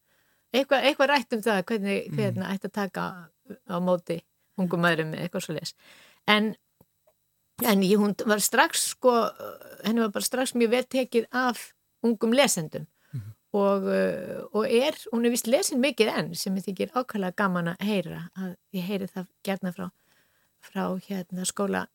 [0.56, 3.04] eitthvað, eitthvað rætt um það hvernig, hvernig ætti að taka
[3.68, 4.22] á móti
[4.58, 5.74] ungum maðurum með eitthvað svo les
[6.32, 6.54] en,
[7.66, 9.16] en ég, hún var strax sko,
[9.86, 11.72] henni var bara strax mjög vel tekið af
[12.06, 12.86] ungum lesendum
[13.56, 17.72] og, uh, og er, hún er vist lesin mikið enn sem ég þykir ákvæmlega gaman
[17.74, 19.88] að heyra að ég heyri það gerna frá
[20.68, 21.86] frá hérna skóla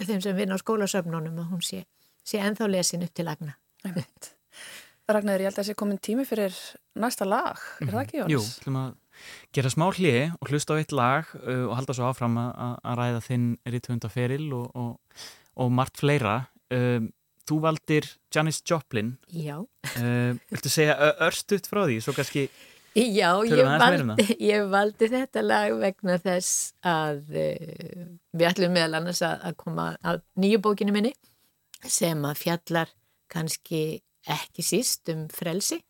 [0.00, 1.84] þeim sem vinna á skólasöfnunum að hún sé,
[2.24, 3.56] sé ennþá lesin upp til lagna.
[5.10, 6.56] Ragnar, ég held að þessi komin tími fyrir
[7.00, 8.32] næsta lag, er það ekki, Jónas?
[8.32, 8.92] Jú, ætlum að
[9.54, 13.22] gera smá hliði og hlusta á eitt lag uh, og halda svo áfram að, ræða
[13.28, 15.24] þinn rítvöndaferil og, og,
[15.60, 16.36] og margt fleira.
[16.70, 17.10] Um,
[17.50, 19.16] þú valdir Janis Joplin.
[19.28, 19.58] Já,
[19.96, 22.44] Uh, viltu segja ö- örstutt frá því, svo kannski
[22.94, 28.04] Já ég, um valdi, ég valdi þetta lag vegna þess að uh,
[28.34, 31.12] við ætlum meðal annars að, að koma að nýju bókinu minni
[31.86, 32.90] sem að fjallar
[33.30, 33.82] kannski
[34.30, 35.80] ekki síst um frelsi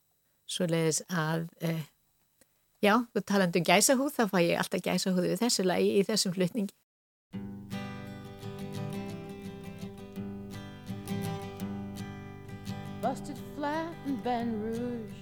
[0.51, 1.83] svo leiðis að uh,
[2.81, 6.35] já, þú talandi um gæsahúð þá fæ ég alltaf gæsahúð við þessu lagi í þessum
[6.37, 6.75] flutningi.
[13.01, 15.21] Busted flat in Baton Rouge,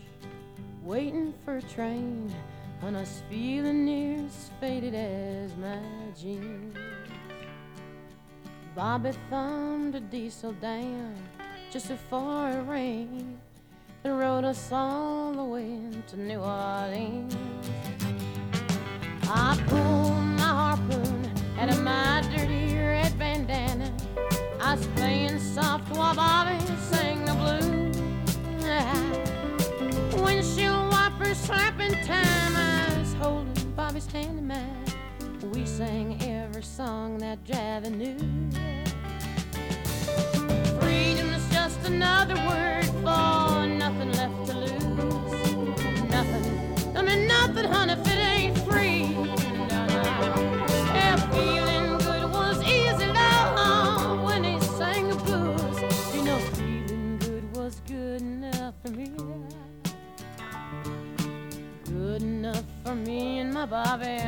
[0.83, 2.35] waiting for a train,
[2.83, 5.79] and I was feeling near as faded as my
[6.15, 6.77] jeans.
[8.75, 11.17] Bobby thumbed a diesel down
[11.71, 13.39] just before it rained
[14.05, 17.37] and rode us all the way to New Orleans.
[19.25, 23.93] I pulled my harpoon out of my dirty red bandana.
[24.61, 26.59] I was playing soft while Bobby
[26.91, 27.97] sang the blues.
[30.23, 32.57] Windshield wipers slapping time.
[32.57, 34.85] I was holding Bobby's hand in mine.
[35.53, 38.68] We sang every song that Javi knew.
[41.89, 45.33] Another word for nothing left to lose.
[46.11, 46.97] Nothing.
[46.97, 49.09] I mean nothing, honey, if it ain't free.
[49.15, 50.03] No, no.
[50.95, 55.77] Yeah, feeling good was easy, love, when he sang the blues.
[56.15, 59.11] You know, feeling good was good enough for me.
[61.87, 64.19] Good enough for me and my Bobby,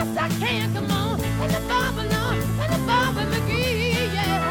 [0.00, 0.74] yes I can.
[0.74, 4.48] Come on, and the bomb along, and the bomb with McGee, yeah.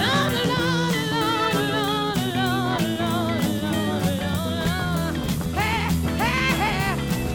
[0.00, 3.34] Lord, Lord, Lord, Lord, Lord, Lord, Lord,
[3.82, 5.14] Lord, Lord.
[5.58, 5.78] Hey,
[6.22, 6.86] hey, hey,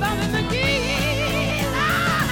[0.02, 1.64] bomb with McGee.
[1.86, 2.28] Ah.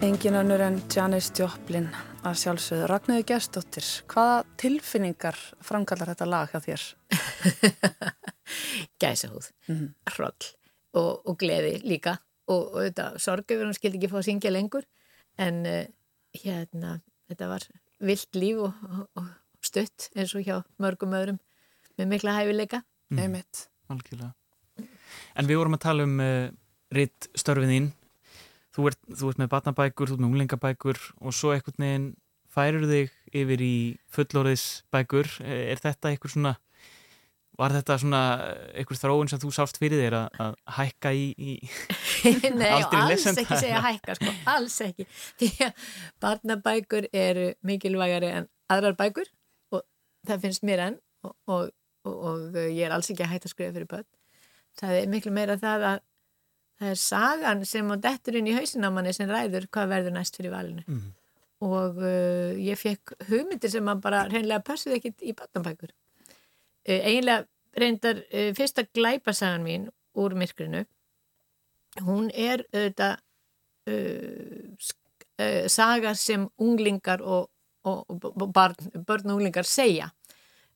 [0.00, 1.88] Engin önnur en Janis Joplin
[2.24, 2.84] að sjálfsögðu.
[2.88, 6.82] Ragnarður Gerstóttir, hvaða tilfinningar framkallar þetta lag að þér?
[9.00, 9.88] Gæsa húð, mm -hmm.
[10.12, 10.44] hroll
[10.94, 12.18] og, og gleði líka
[12.50, 14.86] og, og þetta sorgöfur hún skildi ekki fá að syngja lengur
[15.40, 15.82] en uh,
[16.38, 16.98] hérna
[17.30, 17.66] þetta var
[18.04, 19.28] vilt líf og, og, og
[19.64, 21.40] stutt eins og hjá mörgum öðrum
[21.98, 22.82] með mikla hæfileika.
[23.12, 23.38] Mm.
[25.38, 26.50] En við vorum að tala um uh,
[26.94, 27.88] ritt störfið þín.
[28.74, 32.08] Þú ert, þú ert með batnabækur, þú ert með unglingabækur og svo einhvern veginn
[32.54, 33.74] færir þig yfir í
[34.14, 35.30] fullorðisbækur.
[35.46, 36.54] Er þetta eitthvað svona,
[37.58, 38.22] var þetta svona
[38.74, 41.52] eitthvað þróun sem þú sást fyrir þér að, að hækka í, í
[42.58, 42.70] Nei,
[43.04, 45.06] alls ekki segja hækka, sko, alls ekki.
[45.40, 45.86] Því að
[46.24, 49.30] barnabækur eru mikilvægari en aðrar bækur
[49.74, 49.84] og
[50.26, 51.70] það finnst mér enn og, og,
[52.08, 54.08] og, og ég er alls ekki að hætta að skrifa fyrir börn.
[54.80, 56.00] Það er miklu meira það að
[56.80, 60.40] það er sagan sem á detturinn í hausin á manni sem ræður hvað verður næst
[60.40, 60.82] fyrir valinu.
[60.88, 61.12] Mhm.
[61.64, 65.94] Og uh, ég fekk hugmyndir sem maður bara reynlega passuði ekkit í barnabækur.
[66.84, 67.46] Uh, eiginlega
[67.80, 70.84] reyndar uh, fyrsta glæpasagan mín úr myrkrinu
[72.04, 73.20] hún er auðvitað
[73.90, 77.50] uh, saga sem unglingar og,
[77.82, 80.12] og, og barn, börn og unglingar segja.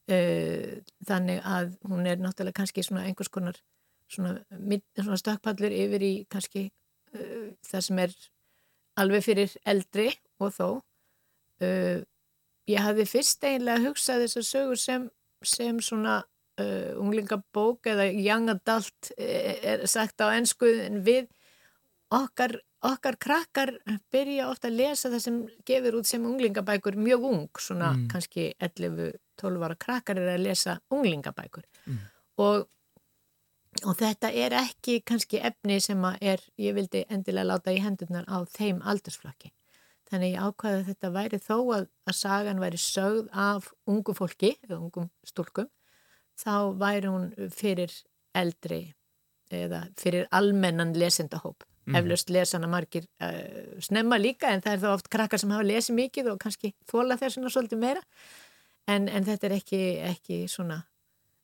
[0.09, 3.59] Þannig að hún er náttúrulega kannski svona einhvers konar
[4.09, 4.39] svona,
[4.97, 6.67] svona stökkpallur yfir í kannski
[7.15, 8.15] uh, það sem er
[8.99, 10.09] alveg fyrir eldri
[10.41, 10.67] og þó.
[11.61, 12.01] Uh,
[12.69, 15.07] ég hafði fyrst eiginlega hugsað þessar sögur sem,
[15.43, 16.23] sem svona
[16.59, 21.27] uh, unglingabók eða young adult eh, er sagt á ennsku en við
[22.11, 23.71] okkar, okkar krakkar
[24.11, 28.07] byrja ofta að lesa það sem gefur út sem unglingabækur mjög ung, svona Mm.
[28.09, 31.99] kannski 11-12 ára krakkar er að lesa unglingabækur Mm.
[32.37, 32.67] og,
[33.85, 38.25] og þetta er ekki kannski efni sem að er, ég vildi endilega láta í hendurnar
[38.27, 39.51] á þeim aldursflokki
[40.09, 44.55] þannig ég ákvaði að þetta væri þó að, að sagan væri sögð af ungu fólki
[44.65, 45.69] eða ungum stúlkum
[46.39, 47.93] þá væri hún fyrir
[48.37, 48.81] eldri
[49.49, 51.65] eða fyrir almennan lesendahóp.
[51.89, 51.95] Mhm.
[51.97, 55.97] Eflaust lesana margir uh, snemma líka en það er þá oft krakkar sem hafa lesið
[55.97, 58.03] mikið og kannski þóla þessuna svolítið meira
[58.87, 60.83] en, en þetta er ekki, ekki svona,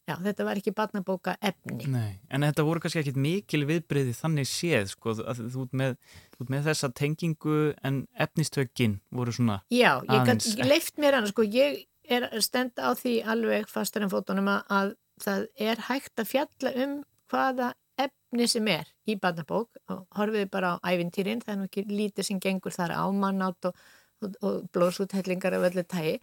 [0.05, 1.89] já þetta var ekki barnabóka efni.
[1.91, 5.97] Nei, en þetta voru kannski ekkit mikil viðbreyði þannig séð, sko, að þú ert með,
[6.45, 11.47] með þessa tengingu en efnistökin voru svona Já, ég Aðeins gat leift mér hann, sko,
[11.47, 14.93] ég er stend á því alveg fastar en fótunum að, að
[15.25, 16.95] það er hægt að fjalla um
[17.31, 17.73] hvaða
[18.05, 22.29] efni sem er í barnabók og horfiði bara á ævintýrin, það er nú ekki lítið
[22.29, 23.77] sem gengur þar ámannátt og,
[24.21, 26.17] og, og blóðsúthellingar af öllu tægi,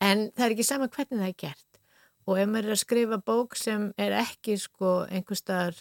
[0.00, 1.75] en það er ekki sama hvernig það er gert.
[2.26, 5.78] Og ef maður er að skrifa bók sem er ekki sko einhver staðar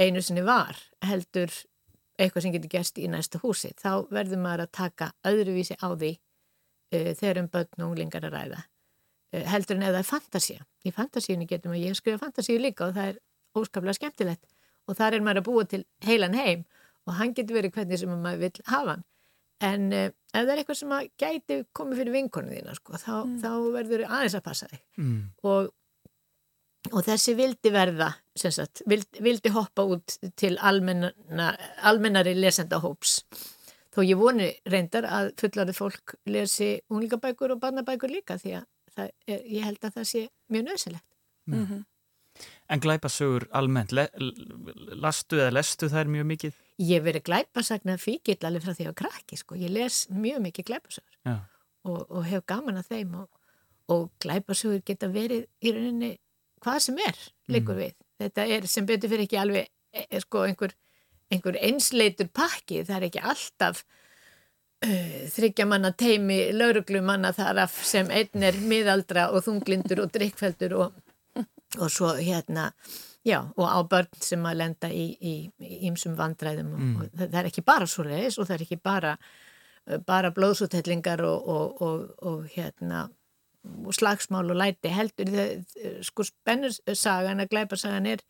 [0.00, 1.52] einu sinni var, heldur
[2.20, 6.12] eitthvað sem getur gerst í næsta húsi, þá verður maður að taka öðruvísi á því
[6.16, 8.60] uh, þegar um börn og unglingar að ræða.
[9.32, 10.66] Uh, heldur en ef það er fantasía.
[10.84, 13.20] Í fantasíunni getum að ég skrifa fantasíu líka og það er
[13.56, 14.44] óskaplega skemmtilegt.
[14.88, 16.66] Og þar er maður að búa til heilan heim
[17.08, 19.06] og hann getur verið hvernig sem maður vil hafa hann
[19.60, 23.14] en uh, ef það er eitthvað sem að gæti komið fyrir vinkonu þína sko, þá,
[23.42, 24.82] þá verður aðeins að passa þig.
[25.02, 25.20] Mm,
[25.50, 25.70] og,
[26.92, 31.50] og þessi vildi verða sem sagt, vildi, vildi hoppa út til almenna,
[31.90, 33.20] almennari lesendahóps.
[33.90, 39.08] Þó ég voni reyndar að fullarði fólk lesi unglingabækur og barnabækur líka því að það
[39.26, 41.06] er, ég held að það sé mjög nöðsilegt
[41.50, 41.66] Mm.
[41.66, 41.84] -hmm.
[42.70, 44.06] En glæpasögur almennt, le,
[44.94, 46.58] lastu eða lestu þær mjög mikið?
[46.80, 49.56] ég verið glæpasagna fíkill alveg frá því að krakki sko.
[49.60, 51.34] ég les mjög mikið glæpasögur
[51.84, 53.28] og, og hef gaman að þeim og,
[53.92, 56.12] og glæpasögur geta verið í rauninni
[56.60, 57.18] hvað sem er
[57.52, 57.96] líkur við.
[58.20, 60.74] Þetta er sem betur fyrir ekki alveg e, e, sko, einhver,
[61.32, 63.84] einhver einsleitur pakki, það er ekki alltaf
[64.80, 70.76] þryggja manna teimi lauruglu manna þar af sem einn er miðaldra og þunglindur og drikkfeldur
[70.80, 70.94] og,
[71.78, 72.72] og svo hérna
[73.20, 76.94] Já, og á börn sem að lenda í, í, í ýmsum vandræðum og, Mm.
[76.96, 79.10] og það, er ekki bara svo leiðis og það er ekki bara,
[80.06, 83.02] bara blóðsúthellingar og, og, og, og hérna
[83.92, 85.66] slagsmál og læti heldur það,
[86.08, 88.24] sko spennursagan að glæparsagan er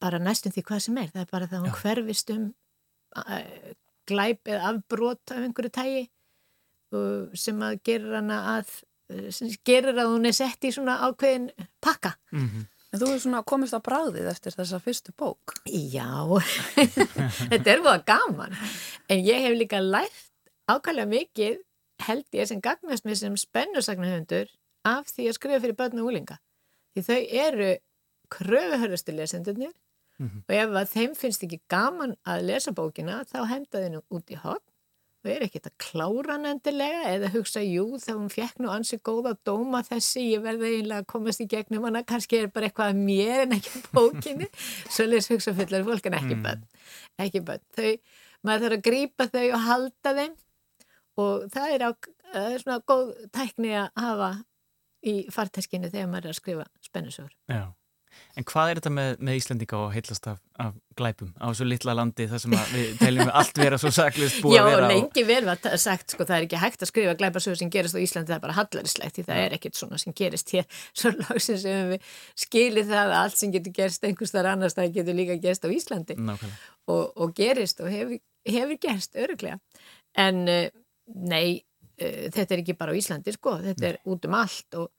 [0.00, 2.46] bara næstum því hvað sem er það er bara það að hún hverfist um
[4.08, 6.02] glæp eða afbrot af einhverju tægi
[7.38, 8.72] sem að gerir hana að
[9.64, 11.50] gerir að hún er sett í svona ákveðin
[11.80, 12.66] pakka Mm -hmm.
[12.92, 15.54] En þú hefur svona komist á bráðið eftir þessa fyrstu bók.
[15.66, 16.12] Já,
[17.50, 18.52] þetta er búið gaman.
[19.08, 20.28] En ég hef líka lært
[20.68, 21.56] ákvæmlega mikið,
[22.04, 24.46] held ég, sem gagnast mér sem spennusagnahöndur
[24.84, 26.36] af því að skrifa fyrir börn og úlinga.
[26.94, 27.70] Því þau eru
[28.28, 29.72] kröfuhörðustu lesendurnir
[30.18, 30.42] Mhm.
[30.48, 34.36] og ef að þeim finnst ekki gaman að lesa bókina, þá henda nú út í
[34.36, 34.68] hotn
[35.22, 38.98] og er ekkert að klára hann endilega eða hugsa, jú, þá hún fekk nú ansi
[39.06, 42.90] góða dóma þessi, ég verði eiginlega að komast í gegnum hana, kannski er bara eitthvað
[42.94, 44.48] að mér en ekki bókinni
[44.90, 46.42] svo leys hugsa fullar fólk en ekki Mm.
[46.46, 46.64] bönn
[47.22, 47.92] ekki bönn, þau,
[48.42, 50.34] maður þarf að grípa þau og halda þeim
[51.22, 51.90] og það er, á,
[52.32, 54.30] það er svona góð tækni að hafa
[55.02, 57.62] í farteskinu þegar maður er að skrifa spennusögur Já.
[58.36, 61.30] En hvað er þetta með, með Íslandinga og heillast af, af glæpum?
[61.36, 64.62] Á svo litla landi þar sem við teljum við allt vera svo saklist búið Já,
[64.62, 67.14] að vera á- lengi vel var það sagt, sko, það er ekki hægt að skrifa
[67.20, 70.16] glæparsögur sem gerist á Íslandi, það er bara hallarislegt því það er ekkert svona sem
[70.22, 70.68] gerist hér.
[71.02, 72.12] Svo lagsins sem við
[72.46, 75.70] skilið það að allt sem getur gerst einhvers þar annars það getur líka gerst á
[75.72, 76.16] Íslandi.
[76.88, 78.16] Og, og gerist og hefur,
[78.48, 79.60] hefur gerst öruglega
[80.18, 80.64] en uh,
[81.14, 81.60] nei,
[82.02, 84.90] uh, þetta er ekki bara á Íslandi sko, þetta er út um allt og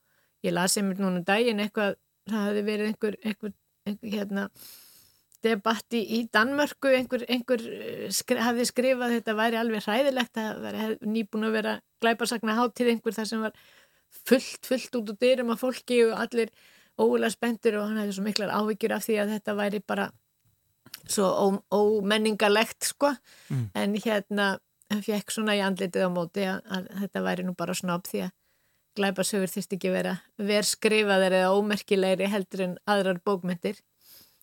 [0.44, 1.94] ég las einmitt núna um daginn eitthvað,
[2.30, 3.52] það hefði verið einhver, einhver,
[3.86, 4.48] einhver hérna
[5.44, 10.86] debatti í Danmörku einhver, einhver eh, skri, hafði skrifað þetta væri alveg hræðilegt að vera
[11.04, 13.52] nýbúin að vera glæparsakna hátíð einhver þar sem var
[14.24, 16.52] fullt, fullt út úr dyrum af fólki og allir
[16.96, 20.08] ógulega spenntur og hann hefði svo miklar áhyggjur af því að þetta væri bara
[21.10, 23.12] svo ó- ómenningarlegt sko
[23.50, 23.66] Mm.
[23.76, 24.46] en hérna
[25.04, 28.30] fekk svona í andlitið á móti að, að þetta væri nú bara snopp því að
[28.98, 33.80] glæparsögur þyrst ekki vera verskrifaðar eða ómerkilegri heldur en aðrar bókmyndir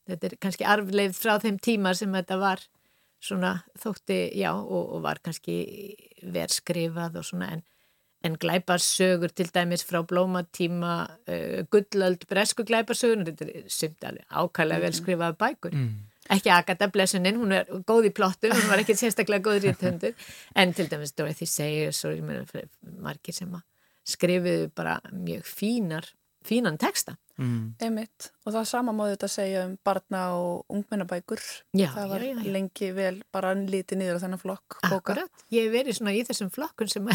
[0.09, 2.63] þetta er kannski arfleið frá þeim tíma sem þetta var
[3.21, 5.59] svona þótti, já, og, og var kannski
[6.33, 7.63] verskrifað og svona en,
[8.25, 10.95] en glæparsögur til dæmis frá blómatíma
[11.29, 15.77] uh, gullöld bresku glæparsögur þetta er sumt alveg ákælega vel skrifað bækur.
[15.77, 15.99] Mm.
[16.31, 20.13] ekki Agatha Blessunin, hún er góð í plottum hún var ekki sérstaklega góð rítöndur
[20.55, 22.21] en til dæmis Dorothy Sayers og
[23.01, 23.65] margir sem að
[24.07, 26.07] skrifuðu bara mjög fínar
[26.45, 27.73] fínan texta Mm.
[27.81, 28.27] Einmitt.
[28.45, 31.41] Og það sama móði þetta segja um barna og ungmennabækur.
[31.73, 34.99] já, það var já, já, lengi vel bara lítið niður á þennan flokk bóka.
[34.99, 37.07] Akkurat, ég hef verið svona í þessum flokkun sem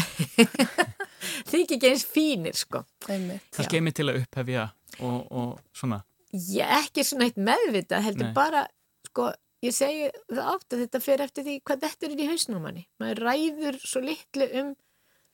[1.51, 3.47] þykir ekki eins fínir sko Einmitt.
[3.55, 4.65] Það skemmir til að upphefja
[4.99, 6.01] og, og svona
[6.33, 8.35] ég ekki svona eitt meðvitað heldur Nei.
[8.35, 8.65] bara,
[9.07, 9.29] sko
[9.63, 12.83] ég segi það átt að þetta fer eftir því hvað þetta er í hausnum manni,
[12.99, 14.75] maður ræður svo litlu um,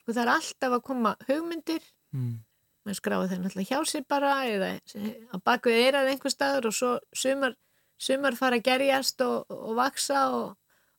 [0.04, 1.82] sko það er alltaf að koma hugmyndir
[2.12, 2.34] mm.
[2.84, 4.70] maður skráði þeir náttúrulega hjá sér bara eða
[5.32, 7.56] á bakvið eirað einhver staður og svo sumar,
[7.96, 10.54] sumar fara að gerjast og, og vaksa og,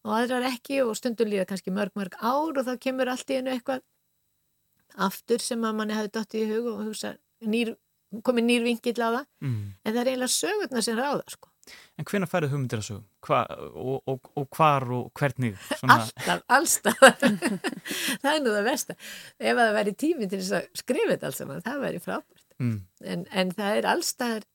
[0.06, 3.38] og aðrar ekki og stundum líða kannski mörg mörg ár og þá kemur allt í
[3.40, 3.86] einu eitthvað
[5.06, 7.76] aftur sem að manni hafi dottið í hug og hugsa nýr,
[8.24, 9.74] komið nýr vingill á það Mm.
[9.84, 11.50] en það er eiginlega sögurnar sem ráða sko.
[11.96, 13.06] En hvenær færðu hugmyndir sögum?
[13.24, 15.54] Hva, og, og, og hvar og hvernig?
[15.80, 16.98] Svona, alltaf, allstað
[18.24, 21.40] það er nú það versta ef það væri tími til þess að skrifa þetta alls
[21.40, 22.76] saman, það væri frábært mm.
[23.14, 24.48] en, en það er allstaðar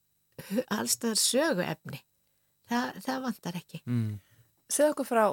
[0.76, 2.03] allstaðar söguefni
[2.68, 4.18] það, það vantar ekki Mm.
[4.70, 5.24] Segð okkur frá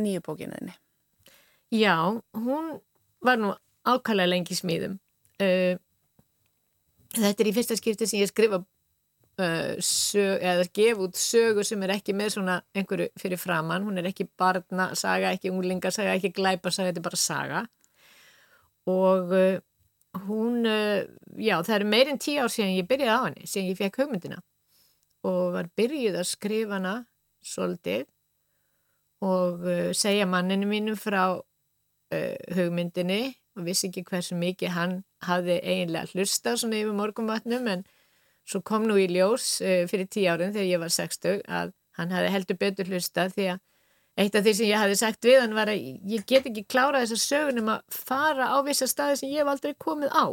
[0.00, 0.72] nýju bókinuðinni.
[1.74, 1.98] já,
[2.32, 2.78] hún
[3.20, 3.50] var nú
[3.84, 4.94] ákvæmlega lengi smíðum
[5.42, 5.74] uh,
[7.18, 8.62] þetta er í fyrsta skipti sem ég skrifa
[9.36, 14.06] sög, eða gef út sögu sem er ekki með svona einhverju fyrir framann, hún er
[14.10, 17.62] ekki barna saga, ekki unglingasaga, ekki glæpasaga þetta er bara saga.
[18.90, 19.58] Og uh,
[20.26, 21.02] hún uh,
[21.40, 24.40] já, það eru meirinn tíu ár síðan ég byrjaði á henni, síðan ég fekk hugmyndina.
[25.24, 26.94] Og var byrjuð að skrifa hana
[27.44, 28.04] svolítið
[29.24, 33.34] og uh, segja manninu mínum frá uh, hugmyndinni.
[33.54, 37.84] Og vissi ekki hversu mikið hann hafði eiginlega hlustað svona yfir morgunvatnum en
[38.44, 42.14] svo kom nú í ljós uh, fyrir tíu árin þegar ég var 60 að hann
[42.14, 43.62] hafði heldur betur hlustað því að
[44.14, 47.06] eitt af því sem ég hafði sagt við hann var að ég get ekki klárað
[47.06, 50.26] þessar sögunum að fara á vissa staði sem ég hef aldrei komið á.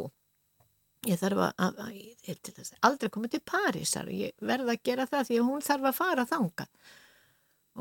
[1.09, 1.93] Ég þarf að, að, að
[2.29, 5.65] ég þess aldrei komið til Parísar og ég verða að gera það því að hún
[5.65, 6.69] þarf að fara þangað.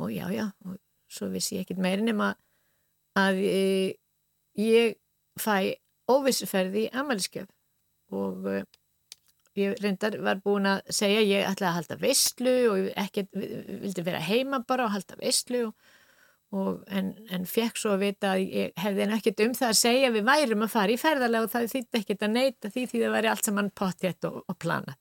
[0.01, 0.79] Og já já og
[1.11, 2.31] svo vissi ég ekkit meiri nema
[3.21, 3.61] að e,
[4.57, 4.97] ég
[5.41, 5.77] fæ
[6.11, 7.51] óvissuferði í amaliskjöf
[8.17, 8.63] og e,
[9.61, 14.21] ég reyndar var búin að segja ég ætlaði að halda veistlu og ekkert, vildi vera
[14.25, 15.91] heima bara og halda veistlu og,
[16.57, 19.81] og en, en fekk svo að vita að ég hefði en ekkert um það að
[19.81, 23.05] segja við værum að fara í ferðarlega og það þýtti ekkert að neyta því því
[23.05, 24.99] það væri allt saman pottjett og, og planað.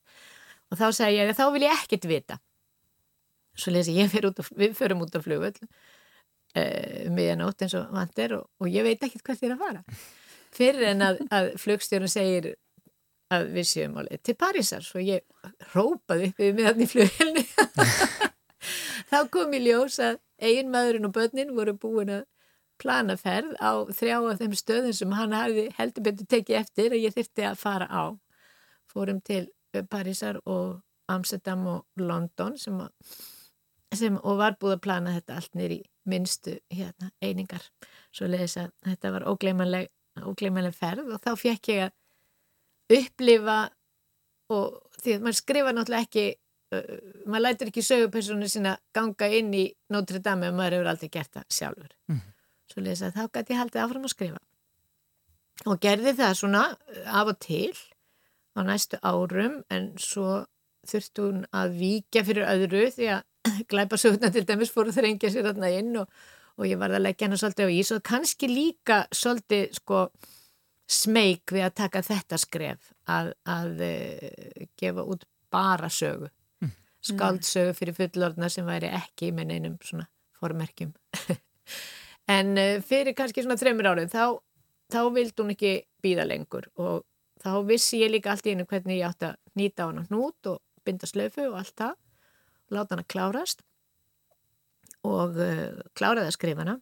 [0.69, 2.39] Og þá segi ég að þá vil ég ekkert vita.
[3.59, 8.35] Svo lesi ég fyrir út við förum út af flugvöld uh, miðjanótt eins og vantir
[8.37, 9.83] og, og ég veit ekkert hvert ég er að fara.
[10.55, 12.53] Fyrir en að, að flugstjórun segir
[13.33, 14.85] að við séum á leið til Parísar.
[14.85, 15.23] Svo ég
[15.73, 17.45] rópaði upp við miðan í flughelni
[19.11, 22.27] þá kom í ljós að eigin maðurinn og börnin voru búin að
[22.79, 25.35] plana ferð á þrjá af þeim stöðum sem hann
[25.77, 28.03] heldur betur tekið eftir að ég þyrti að fara á.
[28.89, 29.49] Fórum til
[29.89, 30.79] Parísar og
[31.11, 32.79] Amsterdam og London sem
[33.95, 37.63] sem, og var búið að plana þetta allt í minnstu hérna, einingar.
[38.13, 41.95] Svo leiðis að þetta var ógleymanleg ferð og þá fekk ég að
[42.89, 43.57] upplifa
[44.49, 46.25] og því að maður skrifa náttúrulega ekki
[46.75, 51.09] uh, maður lætur ekki sögupersonu sinna ganga inn í Notre Dame og maður hefur aldrei
[51.13, 52.21] gert það sjálfur Mhm.
[52.73, 54.41] svo leiðis að þá gæti ég haldið áfram að skrifa
[55.67, 57.73] og gerði það svona uh, af og til
[58.57, 60.45] á næstu árum en svo
[60.89, 63.23] þurfti hún að víkja fyrir öðru því að
[63.71, 66.07] glæpasöguna til dæmis fóru þrengja sér þarna inn og,
[66.59, 70.01] og ég var að leggja hana svolítið á ís og kannski líka svolítið sko
[70.89, 76.29] smeyk við að taka þetta skref að, að uh, gefa út bara sögu.
[76.59, 76.73] Mm.
[77.05, 80.09] skáldsögu fyrir fullorðna sem væri ekki með neinum svona
[80.41, 80.95] formerkjum.
[82.29, 84.25] En uh, fyrir kannski svona þreymur árið þá,
[84.93, 85.71] þá vildi hún ekki
[86.03, 87.01] býða lengur og
[87.41, 90.49] þá vissi ég líka allt í einu hvernig ég átti að nýta á hana hnút
[90.51, 91.95] og binda slöfu og allt það
[92.75, 93.65] láta hana klárast
[95.07, 96.77] og uh, kláraði að skrifa hana.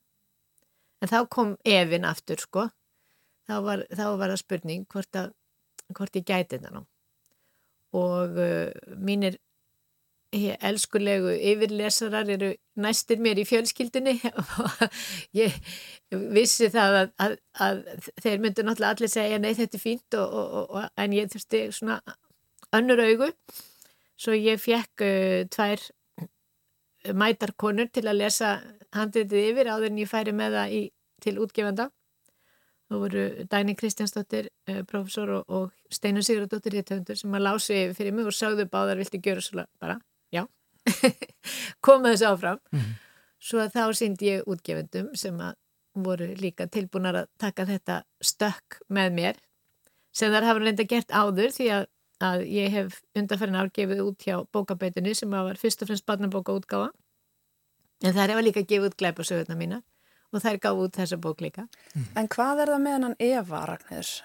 [0.99, 2.67] En þá kom Evin aftur sko
[3.47, 5.33] þá var, þá var það spurning hvort, að,
[5.95, 6.85] hvort ég gæti þetta nú.
[7.97, 9.39] Og uh, mínir
[10.35, 12.49] elskulegu yfirlesarar eru
[12.83, 14.81] næstir mér í fjölskyldinni og
[15.39, 15.55] ég
[16.35, 17.79] vissi það að, að, að
[18.19, 21.63] þeir myndu náttúrulega allir segja nei þetta er fínt og, og, og, en ég þurfti
[21.79, 22.01] svona
[22.75, 23.31] önnur augu.
[24.19, 25.87] Svo ég fekk uh, tvær
[27.15, 28.57] mætarkonur til að lesa
[28.95, 30.81] handritið yfir áður en ég færi með það í,
[31.23, 31.87] til útgefanda
[32.87, 37.97] það voru Dæni Kristjánsdóttir uh, professor og, og Steinun Sigurðardóttir réttöfundur sem að lásu yfir
[37.97, 39.99] fyrir mig og sagðu báðar vilti gjöra svo bara,
[40.33, 40.45] já.
[41.85, 42.61] Koma þessu áfram.
[42.71, 42.95] Mhm.
[43.47, 45.53] svo að þá síndi ég útgefendum sem að
[46.03, 49.39] voru líka tilbúnar að taka þetta stökk með mér
[50.13, 51.85] sem þar hafa reynda gert áður því að,
[52.25, 56.55] að ég hef undanferðin ár gefið út hjá bókabeitinu sem var fyrst og fremst barnabóka
[56.57, 56.89] útgáfa
[58.03, 59.81] en þær hefa líka gefið út glæpasögurna mína
[60.33, 61.67] og þær gáðu út þessa bók líka
[62.19, 64.15] En hvað er það með hennan Eva Ragnhildur?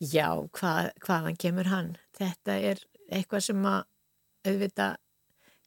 [0.00, 1.92] Já, hvað, hvaðan kemur hann?
[2.16, 2.78] Þetta er
[3.12, 3.82] eitthvað sem að
[4.48, 4.96] auðvitað,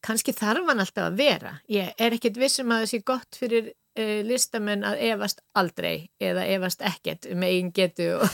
[0.03, 1.51] kannski þarf hann alltaf að vera.
[1.70, 6.47] Ég er ekkert vissum að það sé gott fyrir uh, listamenn að efast aldrei eða
[6.55, 8.26] efast ekkert um eigin getu og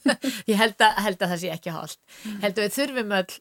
[0.50, 2.02] ég held að, held að það sé ekki hálft.
[2.44, 3.38] Held að við þurfum öll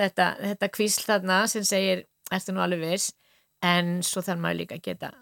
[0.00, 3.12] þetta, þetta kvísl þarna sem segir, ertu nú alveg viss,
[3.60, 5.12] en svo þarf maður líka að geta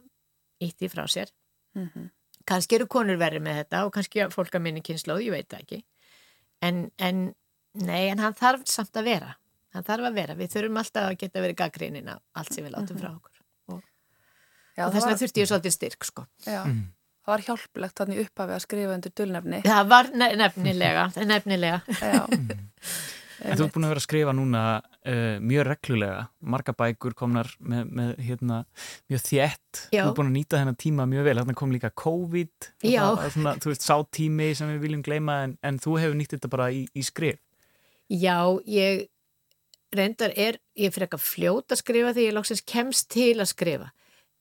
[0.62, 1.34] ítt í frá sér.
[1.78, 2.08] Mm
[2.48, 5.58] Kannski eru konur verið með þetta og kannski fólk að minni kynnslóð, ég veit það
[5.66, 5.78] ekki.
[6.64, 7.18] En, en,
[7.74, 9.34] nei, en hann þarf samt að vera.
[9.76, 10.36] Hann þarf að vera.
[10.38, 13.82] Við þurfum alltaf að geta verið gaggrinin af allt sem við látum frá okkur.
[14.78, 16.24] Já, og þess vegna þurfti ég svolítið styrk, sko.
[16.46, 16.80] Já, Mm.
[17.26, 19.60] það var hjálplegt þannig upphafi að skrifa undir dulnefni.
[19.68, 21.82] Það var ne nefnilega, nefnilega.
[22.00, 22.24] Já,
[23.38, 26.22] En þú ert búin að vera að skrifa núna uh, mjög reglulega,
[26.54, 28.62] marga bækur komnar með, með hérna,
[29.10, 29.68] mjög Já.
[29.92, 33.54] þú ert búin að nýta þennan tíma mjög vel, þarna kom líka COVID, var svona,
[33.62, 36.72] þú veist, sá tími sem við viljum gleyma en, en þú hefur nýtt þetta bara
[36.74, 37.38] í, í skrif.
[38.08, 39.06] Já, ég
[39.94, 43.50] reyndar er, ég fyrir ekki að fljóta að skrifa því ég loksins kemst til að
[43.52, 43.92] skrifa.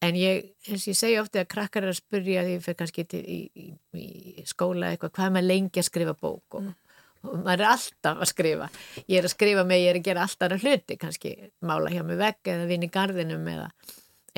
[0.03, 2.77] En ég, eins og ég segja ofti að krakkar er að spurja því ég fyrir
[2.81, 6.86] kannski í, í, í skóla eitthvað, hvað er maður lengi að skrifa bók og, og
[7.26, 8.68] maður er alltaf að skrifa.
[9.05, 11.34] Ég er að skrifa með, ég er að gera alltaf hluti, kannski
[11.65, 13.70] mála hjá mig vegg eða vinna í gardinum eða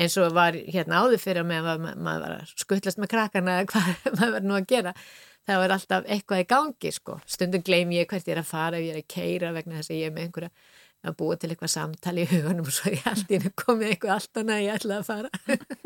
[0.00, 3.58] eins og var hérna áður fyrir með að ma- maður var að skuttlast með krakkana
[3.58, 4.94] eða hvað maður var nú að gera.
[5.48, 7.16] Það var alltaf eitthvað í gangi sko.
[7.28, 9.92] Stundum gleym ég hvert ég er að fara ef ég er að keira vegna þess
[9.92, 10.50] að ég er með einhverja
[11.00, 14.10] að búa til eitthvað samtali í hugunum og svo ég allt í hennu komið eitthvað
[14.18, 15.30] allt annað að ég ætla að fara.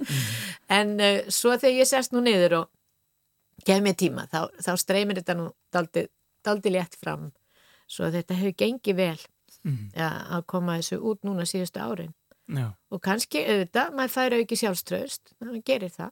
[0.79, 2.71] en uh, svo þegar ég sest nú niður og
[3.67, 6.07] gef mér tíma þá, þá streymir þetta nú daldi,
[6.45, 7.31] daldi létt fram.
[7.91, 9.23] Svo þetta hefur gengið vel
[9.65, 9.89] Mm.
[9.97, 12.11] ja, að koma þessu út núna síðustu árin.
[12.53, 16.11] Já, Og kannski auðvitað, maður færi auki sjálfströst, maður gerir það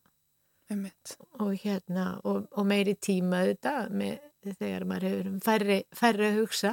[1.42, 4.14] og, hérna, og, og meiri tíma auðvitað með,
[4.56, 6.72] þegar maður hefur um færri, færri að hugsa.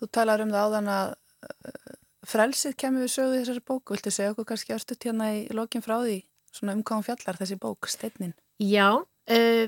[0.00, 1.94] Þú talar um það áðan að uh,
[2.26, 3.94] frelsið kemur við sögu í þessari bóku.
[3.94, 6.18] Viltu segja okkur kannski örstuðt hérna í lokin frá því,
[6.50, 8.34] svona umkvæðum fjallar þessi bók, steinnin?
[8.58, 9.66] Já, uh,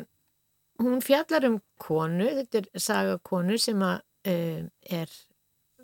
[0.83, 4.67] hún fjallar um konu, þetta er saga konu sem að, uh,
[5.01, 5.15] er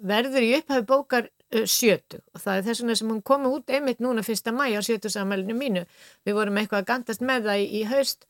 [0.03, 3.73] verður í upphafi bókar uh, sjötu og það er þess vegna sem hún komi út
[3.73, 5.85] einmitt núna fyrsta mæ á sjötu samælinu mínu.
[6.27, 8.27] Við vorum eitthvað að gandast með það í, í haust,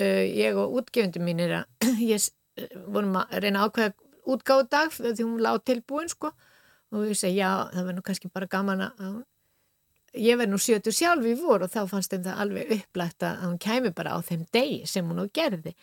[0.00, 2.28] uh, ég og útgefundur mínir að ég
[2.88, 3.96] vorum að reyna að ákveða
[4.26, 6.32] útgáðu dag því hún lág tilbúin sko.
[6.94, 9.24] Og ég segi já, það var nú kannski bara gaman að hún
[10.16, 13.42] ég verð nú sjötu sjálf í vor og þá fannst þeim það alveg upplægt að
[13.44, 15.74] hún kæmi bara á þeim degi sem hún á gerði.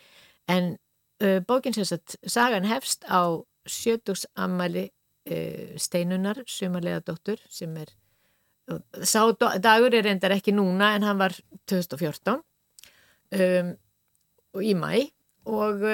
[0.50, 0.74] En
[1.22, 3.22] uh, bókin sem sagt sagan hefst á
[3.64, 7.94] sjötugsammali uh, steinunar sumarlega dóttur sem er
[9.04, 11.34] sá do- dagur er reyndar ekki núna en hann var
[11.68, 13.72] 2014 um,
[14.54, 14.92] og í mæ
[15.44, 15.84] og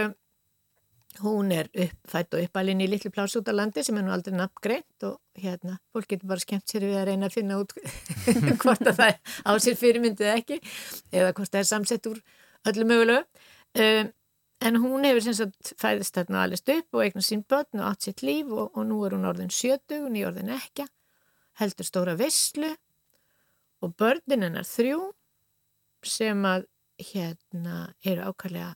[1.22, 4.12] hún er upp, fætt og uppalinn í litlu pláss út á landi sem er nú
[4.14, 7.74] aldrei nafngreint og hérna, fólk getur bara skemmt sér við að reyna að finna út
[8.62, 10.60] hvort að það á sér fyrirmyndið ekki
[11.12, 12.22] eða hvort það er samsett úr
[12.70, 13.44] öllu mögulegu.
[13.80, 14.10] Um,
[14.60, 18.08] en hún hefur sem sagt fæðist þarna alveg upp og eignar sín börn og átt
[18.08, 20.84] sitt líf og, og nú er hún orðin sjötug, ný orðin ekki
[21.60, 22.74] heldur stóra visslu
[23.80, 25.00] og börnin hennar þrjú
[26.06, 26.66] sem að
[27.00, 28.74] hérna eru ákvæmlega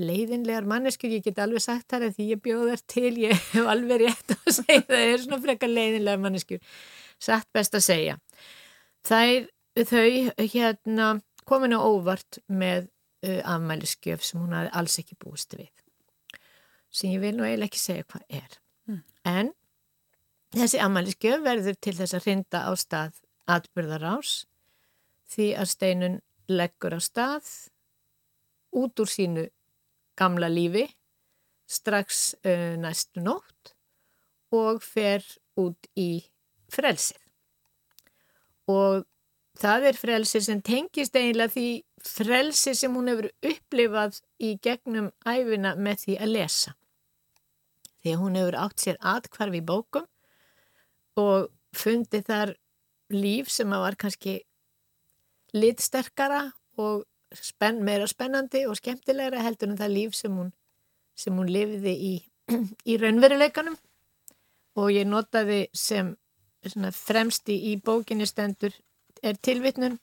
[0.00, 3.68] leiðinlegar manneskjur, ég get alveg sagt þar að því ég bjóð þær til, ég hef
[3.74, 6.62] alveg rétt að segja það er svona frekar leiðinlegar manneskjur.
[7.22, 8.16] Satt best að segja.
[9.06, 9.46] Þær,
[9.90, 10.08] þau
[10.54, 11.08] hérna
[11.48, 12.88] komin á óvart með
[13.26, 15.70] uh, afmæliskjöf sem hún hafði alls ekki búist við.
[16.92, 18.58] Sem ég vil nú eiginlega ekki segja hvað er.
[19.28, 19.52] En
[20.52, 23.20] þessi afmæliskjöf verður til þess að hrinda á stað
[23.50, 24.42] atbyrðarás
[25.32, 26.18] því að steinun
[26.50, 27.48] leggur á stað
[28.76, 29.46] út úr sínu
[30.22, 30.86] gamla lífi
[31.72, 33.74] strax uh, næstu nótt
[34.52, 35.24] og fer
[35.58, 36.22] út í
[36.72, 37.18] frelsið.
[38.70, 39.02] Og
[39.58, 41.66] það er frelsið sem tengist eiginlega því
[42.02, 46.74] frelsið sem hún hefur upplifað í gegnum æfina með því að lesa.
[48.02, 50.08] Því hún hefur átt sér atkvarf í bókum
[51.20, 52.54] og fundið þar
[53.12, 54.40] líf sem var kannski
[55.52, 56.46] litsterkara
[56.80, 57.04] og
[57.38, 60.52] spenn, meira spennandi og skemmtilegra heldur en það líf sem hún,
[61.14, 62.12] sem hún lifiði í,
[62.90, 63.78] í raunveruleikanum.
[64.80, 66.14] Og ég notaði sem
[66.96, 68.72] fremsti í bókinni stendur
[69.22, 69.98] er tilvitnun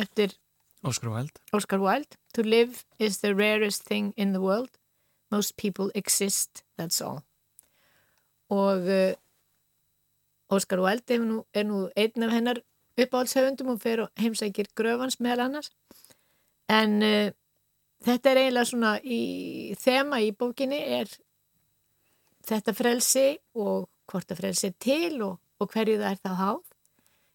[0.00, 0.34] eftir
[0.84, 2.16] Óskar Væld Oscar Wilde.
[2.34, 4.68] To live is the rarest thing in the world.
[5.30, 7.22] Most people exist, that's all.
[8.48, 9.12] Og uh,
[10.48, 12.60] Oscar Wilde er nú, er nú einn af hennar
[13.00, 15.72] uppáhaldshöfundum og fer og heimsækir gröfans meðal annars
[16.72, 17.30] en uh,
[18.04, 19.20] þetta er eiginlega svona í
[19.80, 21.10] þema í bókinni er
[22.44, 26.62] þetta frelsi og hvort það frelsi er til og, og hverju það er þá háð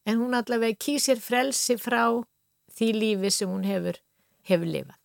[0.09, 2.03] en hún allavega kýsir frelsi frá
[2.77, 3.97] því lífi sem hún hefur
[4.49, 4.97] hefur lifað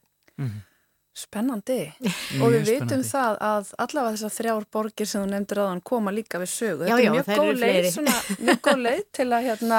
[1.15, 1.93] Spennandi.
[2.03, 3.09] Mjög og við vitum spennandi.
[3.13, 6.89] það að allavega þessar þrjár borgir sem þú nefndir aðan koma líka við sögu.
[6.89, 7.93] Já, Þetta já, er mjög þær góð leið, fleiri.
[7.95, 8.15] svona,
[8.49, 9.79] mjög góð leið til að hérna,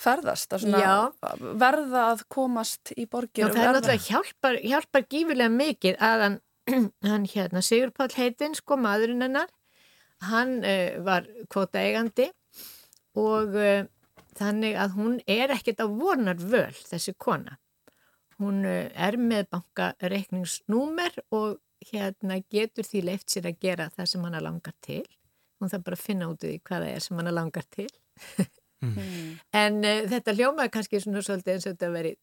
[0.00, 3.46] ferðast, að verða að komast í borgir.
[3.46, 6.38] Já, það er náttúrulega hjálpar, hjálpar gífilega mikið að hann,
[7.10, 9.52] hann hérna, Sigur Páll heitinn, sko, maðurinn hennar,
[10.30, 12.30] hann uh, var kvota eigandi
[13.20, 13.84] og uh,
[14.38, 17.58] þannig að hún er ekkert á vonar völ, þessi kona.
[18.42, 24.26] Hún uh, er með bankareikningsnúmer og hérna getur því leift sér að gera það sem
[24.26, 25.04] hann langar til.
[25.60, 27.88] Hún þarf bara að finna út í því hvað það er sem hann langar til.
[28.92, 29.28] Mm.
[29.60, 32.14] En uh, þetta hljómaði kannski svona svolítið eins og þetta veri,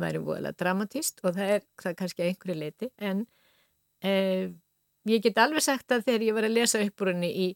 [0.00, 3.24] væri voðalega dramatist og það er það kannski að einhverju leiti en
[4.04, 4.44] uh,
[5.10, 7.48] ég get alveg sagt að þegar ég var að lesa upp úr henni í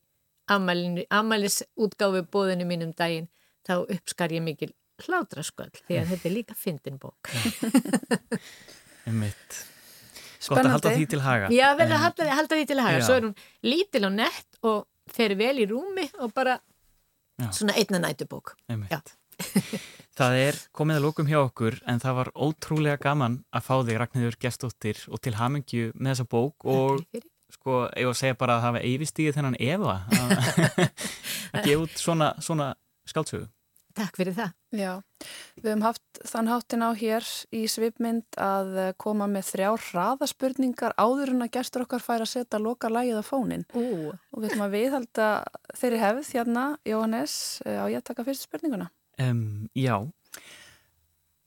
[0.49, 3.29] amalis útgáfu bóðinu mínum daginn
[3.65, 4.73] þá uppskar ég mikil
[5.05, 7.31] hlátrasköld því að þetta er líka fyndin bók.
[9.09, 9.57] Einmitt.
[10.45, 11.49] Gott að halda því til haga.
[11.53, 12.99] Já, verða En- að halda, halda því til haga.
[13.01, 13.05] Já.
[13.07, 13.35] Svo er hún
[13.65, 14.85] lítil og nett og
[15.15, 16.59] fer vel í rúmi og bara
[17.41, 17.51] Já.
[17.53, 18.55] svona einna nætubók.
[20.19, 23.97] Það er komið að lókum hjá okkur en það var ótrúlega gaman að fá þig
[23.99, 27.03] Ragnhildur Gestóttir og til hamingju með þessa bók og
[27.51, 30.35] sko, ég var að segja bara að það var eifistíði þennan Eva að,
[31.55, 32.69] að gefa út svona, svona
[33.11, 33.49] skáldsögu.
[33.95, 34.55] Takk fyrir það.
[34.75, 34.91] Já,
[35.61, 40.97] við höfum haft þann háttin á hér í svipmynd að eh, koma með þrjár hraðaspurningar
[40.99, 44.51] áður en að gestur okkar fær að setja loka lægið á fónin Ú, og við
[44.51, 45.29] höfum að viðhalda
[45.79, 48.91] þeirri hefð hérna, Jóhannes, eh, á ég að taka fyrstu spurninguna.
[49.23, 49.95] Um, já,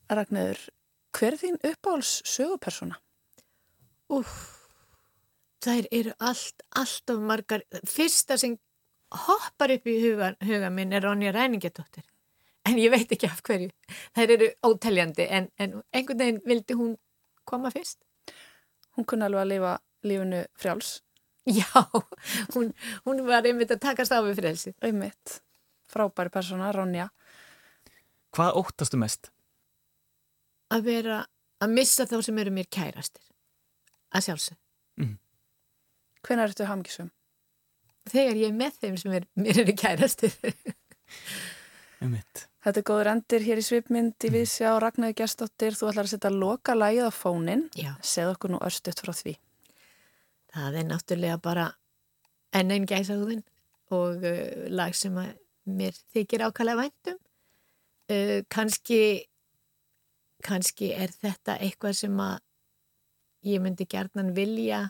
[0.08, 0.64] Ragnöður,
[1.12, 3.02] hver er þín uppáhalds sögupersona?
[4.08, 4.36] Úf,
[5.68, 7.68] þær eru allt, allt of margar.
[7.84, 8.56] Fyrsta sem
[9.28, 12.08] hoppar upp í huga, huga minn er Ronja Ræningadóttir.
[12.68, 13.70] En ég veit ekki af hverju.
[14.18, 16.96] Þær eru óteljandi en, en einhvern veginn vildi hún
[17.48, 18.02] koma fyrst.
[18.98, 19.74] Hún kunni alveg að lifa
[20.08, 20.96] lífinu frjáls,
[21.48, 21.64] Já,
[22.56, 22.74] hún,
[23.06, 24.74] hún var einmitt að takast á við frelsi.
[24.84, 25.38] einmitt,
[25.88, 27.06] frábæri persona, Ronja.
[28.36, 29.30] hvað óttastu mest?
[30.76, 31.22] Að vera,
[31.64, 33.24] að missa þá sem eru mér kærastir.
[34.12, 34.58] Að sjálfsög.
[36.28, 37.14] Hvenær ertu hamgisum?
[38.12, 40.36] Þegar ég er með þeim sem er, mér eru kærastir.
[42.04, 42.44] Einmitt.
[42.68, 44.74] Þetta er góður endir hér í svipmynd í viðsjá.
[44.84, 47.62] Ragnöður Gerstóttir, þú ætlar að setja loka lægið á fónin,
[48.04, 49.34] segð okkur nú örstuðt frá því.
[50.52, 51.68] Það er náttúrulega bara
[52.60, 53.46] enn einn gæsahúðin
[53.96, 55.30] og uh, lag sem að
[55.80, 57.18] mér þykir ákvæmlega væntum
[58.12, 59.00] uh, kannski
[60.44, 62.36] kannski er þetta eitthvað sem að
[63.48, 64.82] ég myndi gerðnan vilja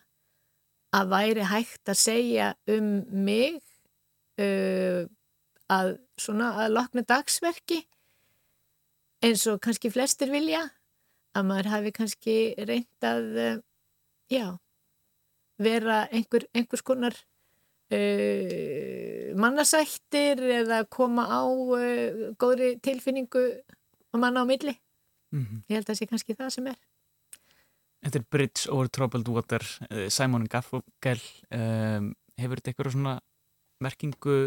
[0.97, 3.61] að væri hægt að segja um mig
[4.41, 5.05] uh,
[5.73, 7.81] að svona að lokna dagsverki
[9.25, 10.63] eins og kannski flestir vilja
[11.37, 12.37] að maður hafi kannski
[12.67, 13.57] reynd að uh,
[14.31, 14.57] já
[15.61, 17.15] vera einhver, einhvers konar
[17.93, 23.45] uh, mannasættir eða koma á uh, góðri tilfinningu
[24.13, 24.77] og manna á milli.
[25.33, 26.77] Mm ég held að það sé kannski það sem er.
[28.05, 31.19] Þetta er Bridge over Troubled Water eh, Simon Garfunkel
[31.51, 33.15] um, hefur þetta eitthvað svona
[33.83, 34.37] merkingu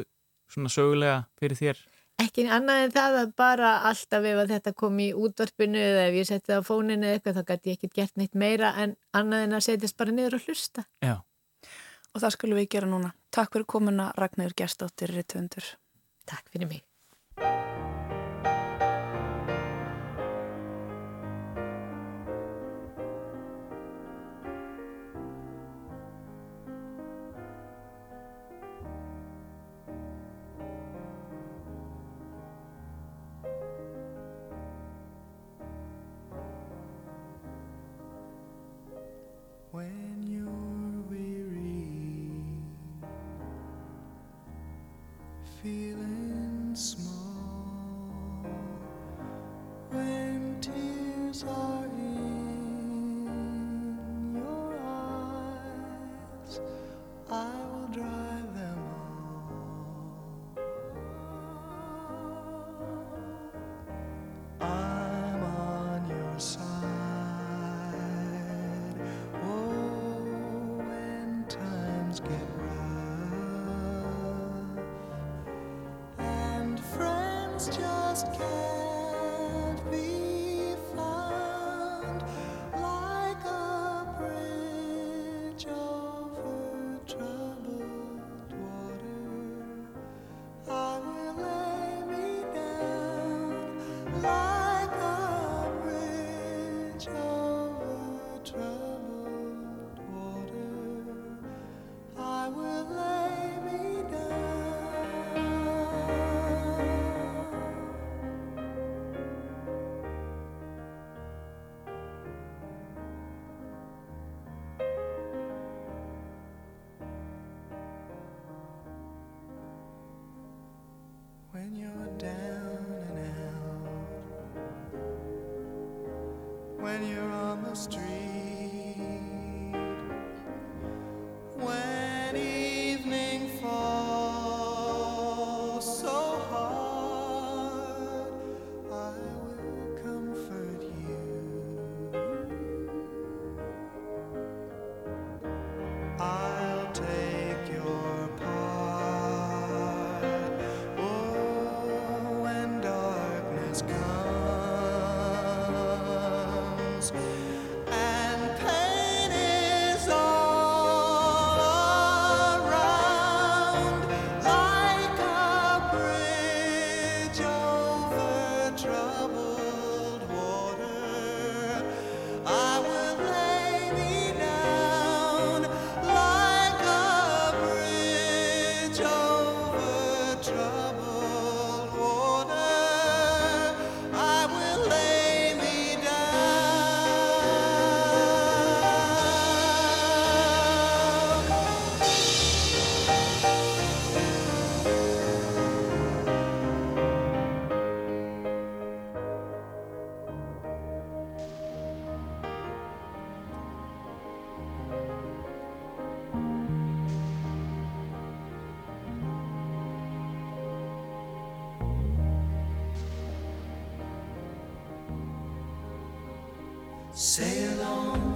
[0.50, 1.80] svona sögulega fyrir þér?
[2.20, 6.28] ekki annað en það að bara alltaf ef þetta kom í útvarpinu eða ef ég
[6.28, 9.46] setti það á fóninu eða eitthvað þá gæti ég ekki gert neitt meira en annað
[9.46, 11.16] en að setjast bara niður og hlusta Já.
[12.10, 13.12] Og það skulum við gera núna.
[13.30, 15.74] Takk fyrir komuna Ragnarður Gerstóttir Rittvöndur.
[16.26, 17.69] Takk fyrir mig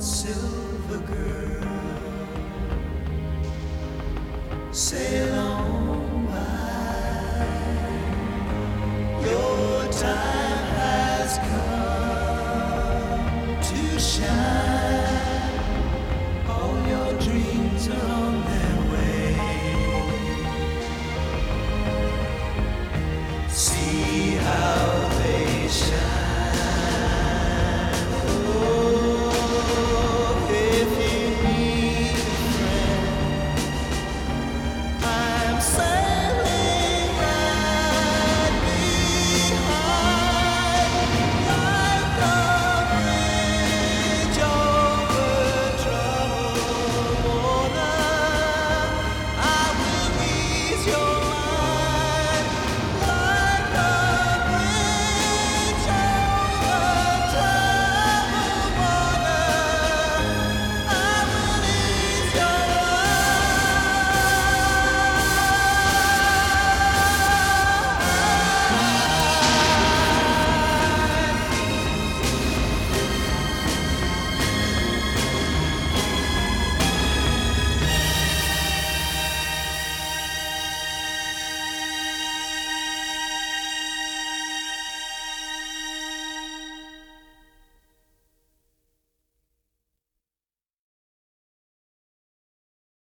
[0.00, 1.64] silver girl.
[4.72, 5.43] Sail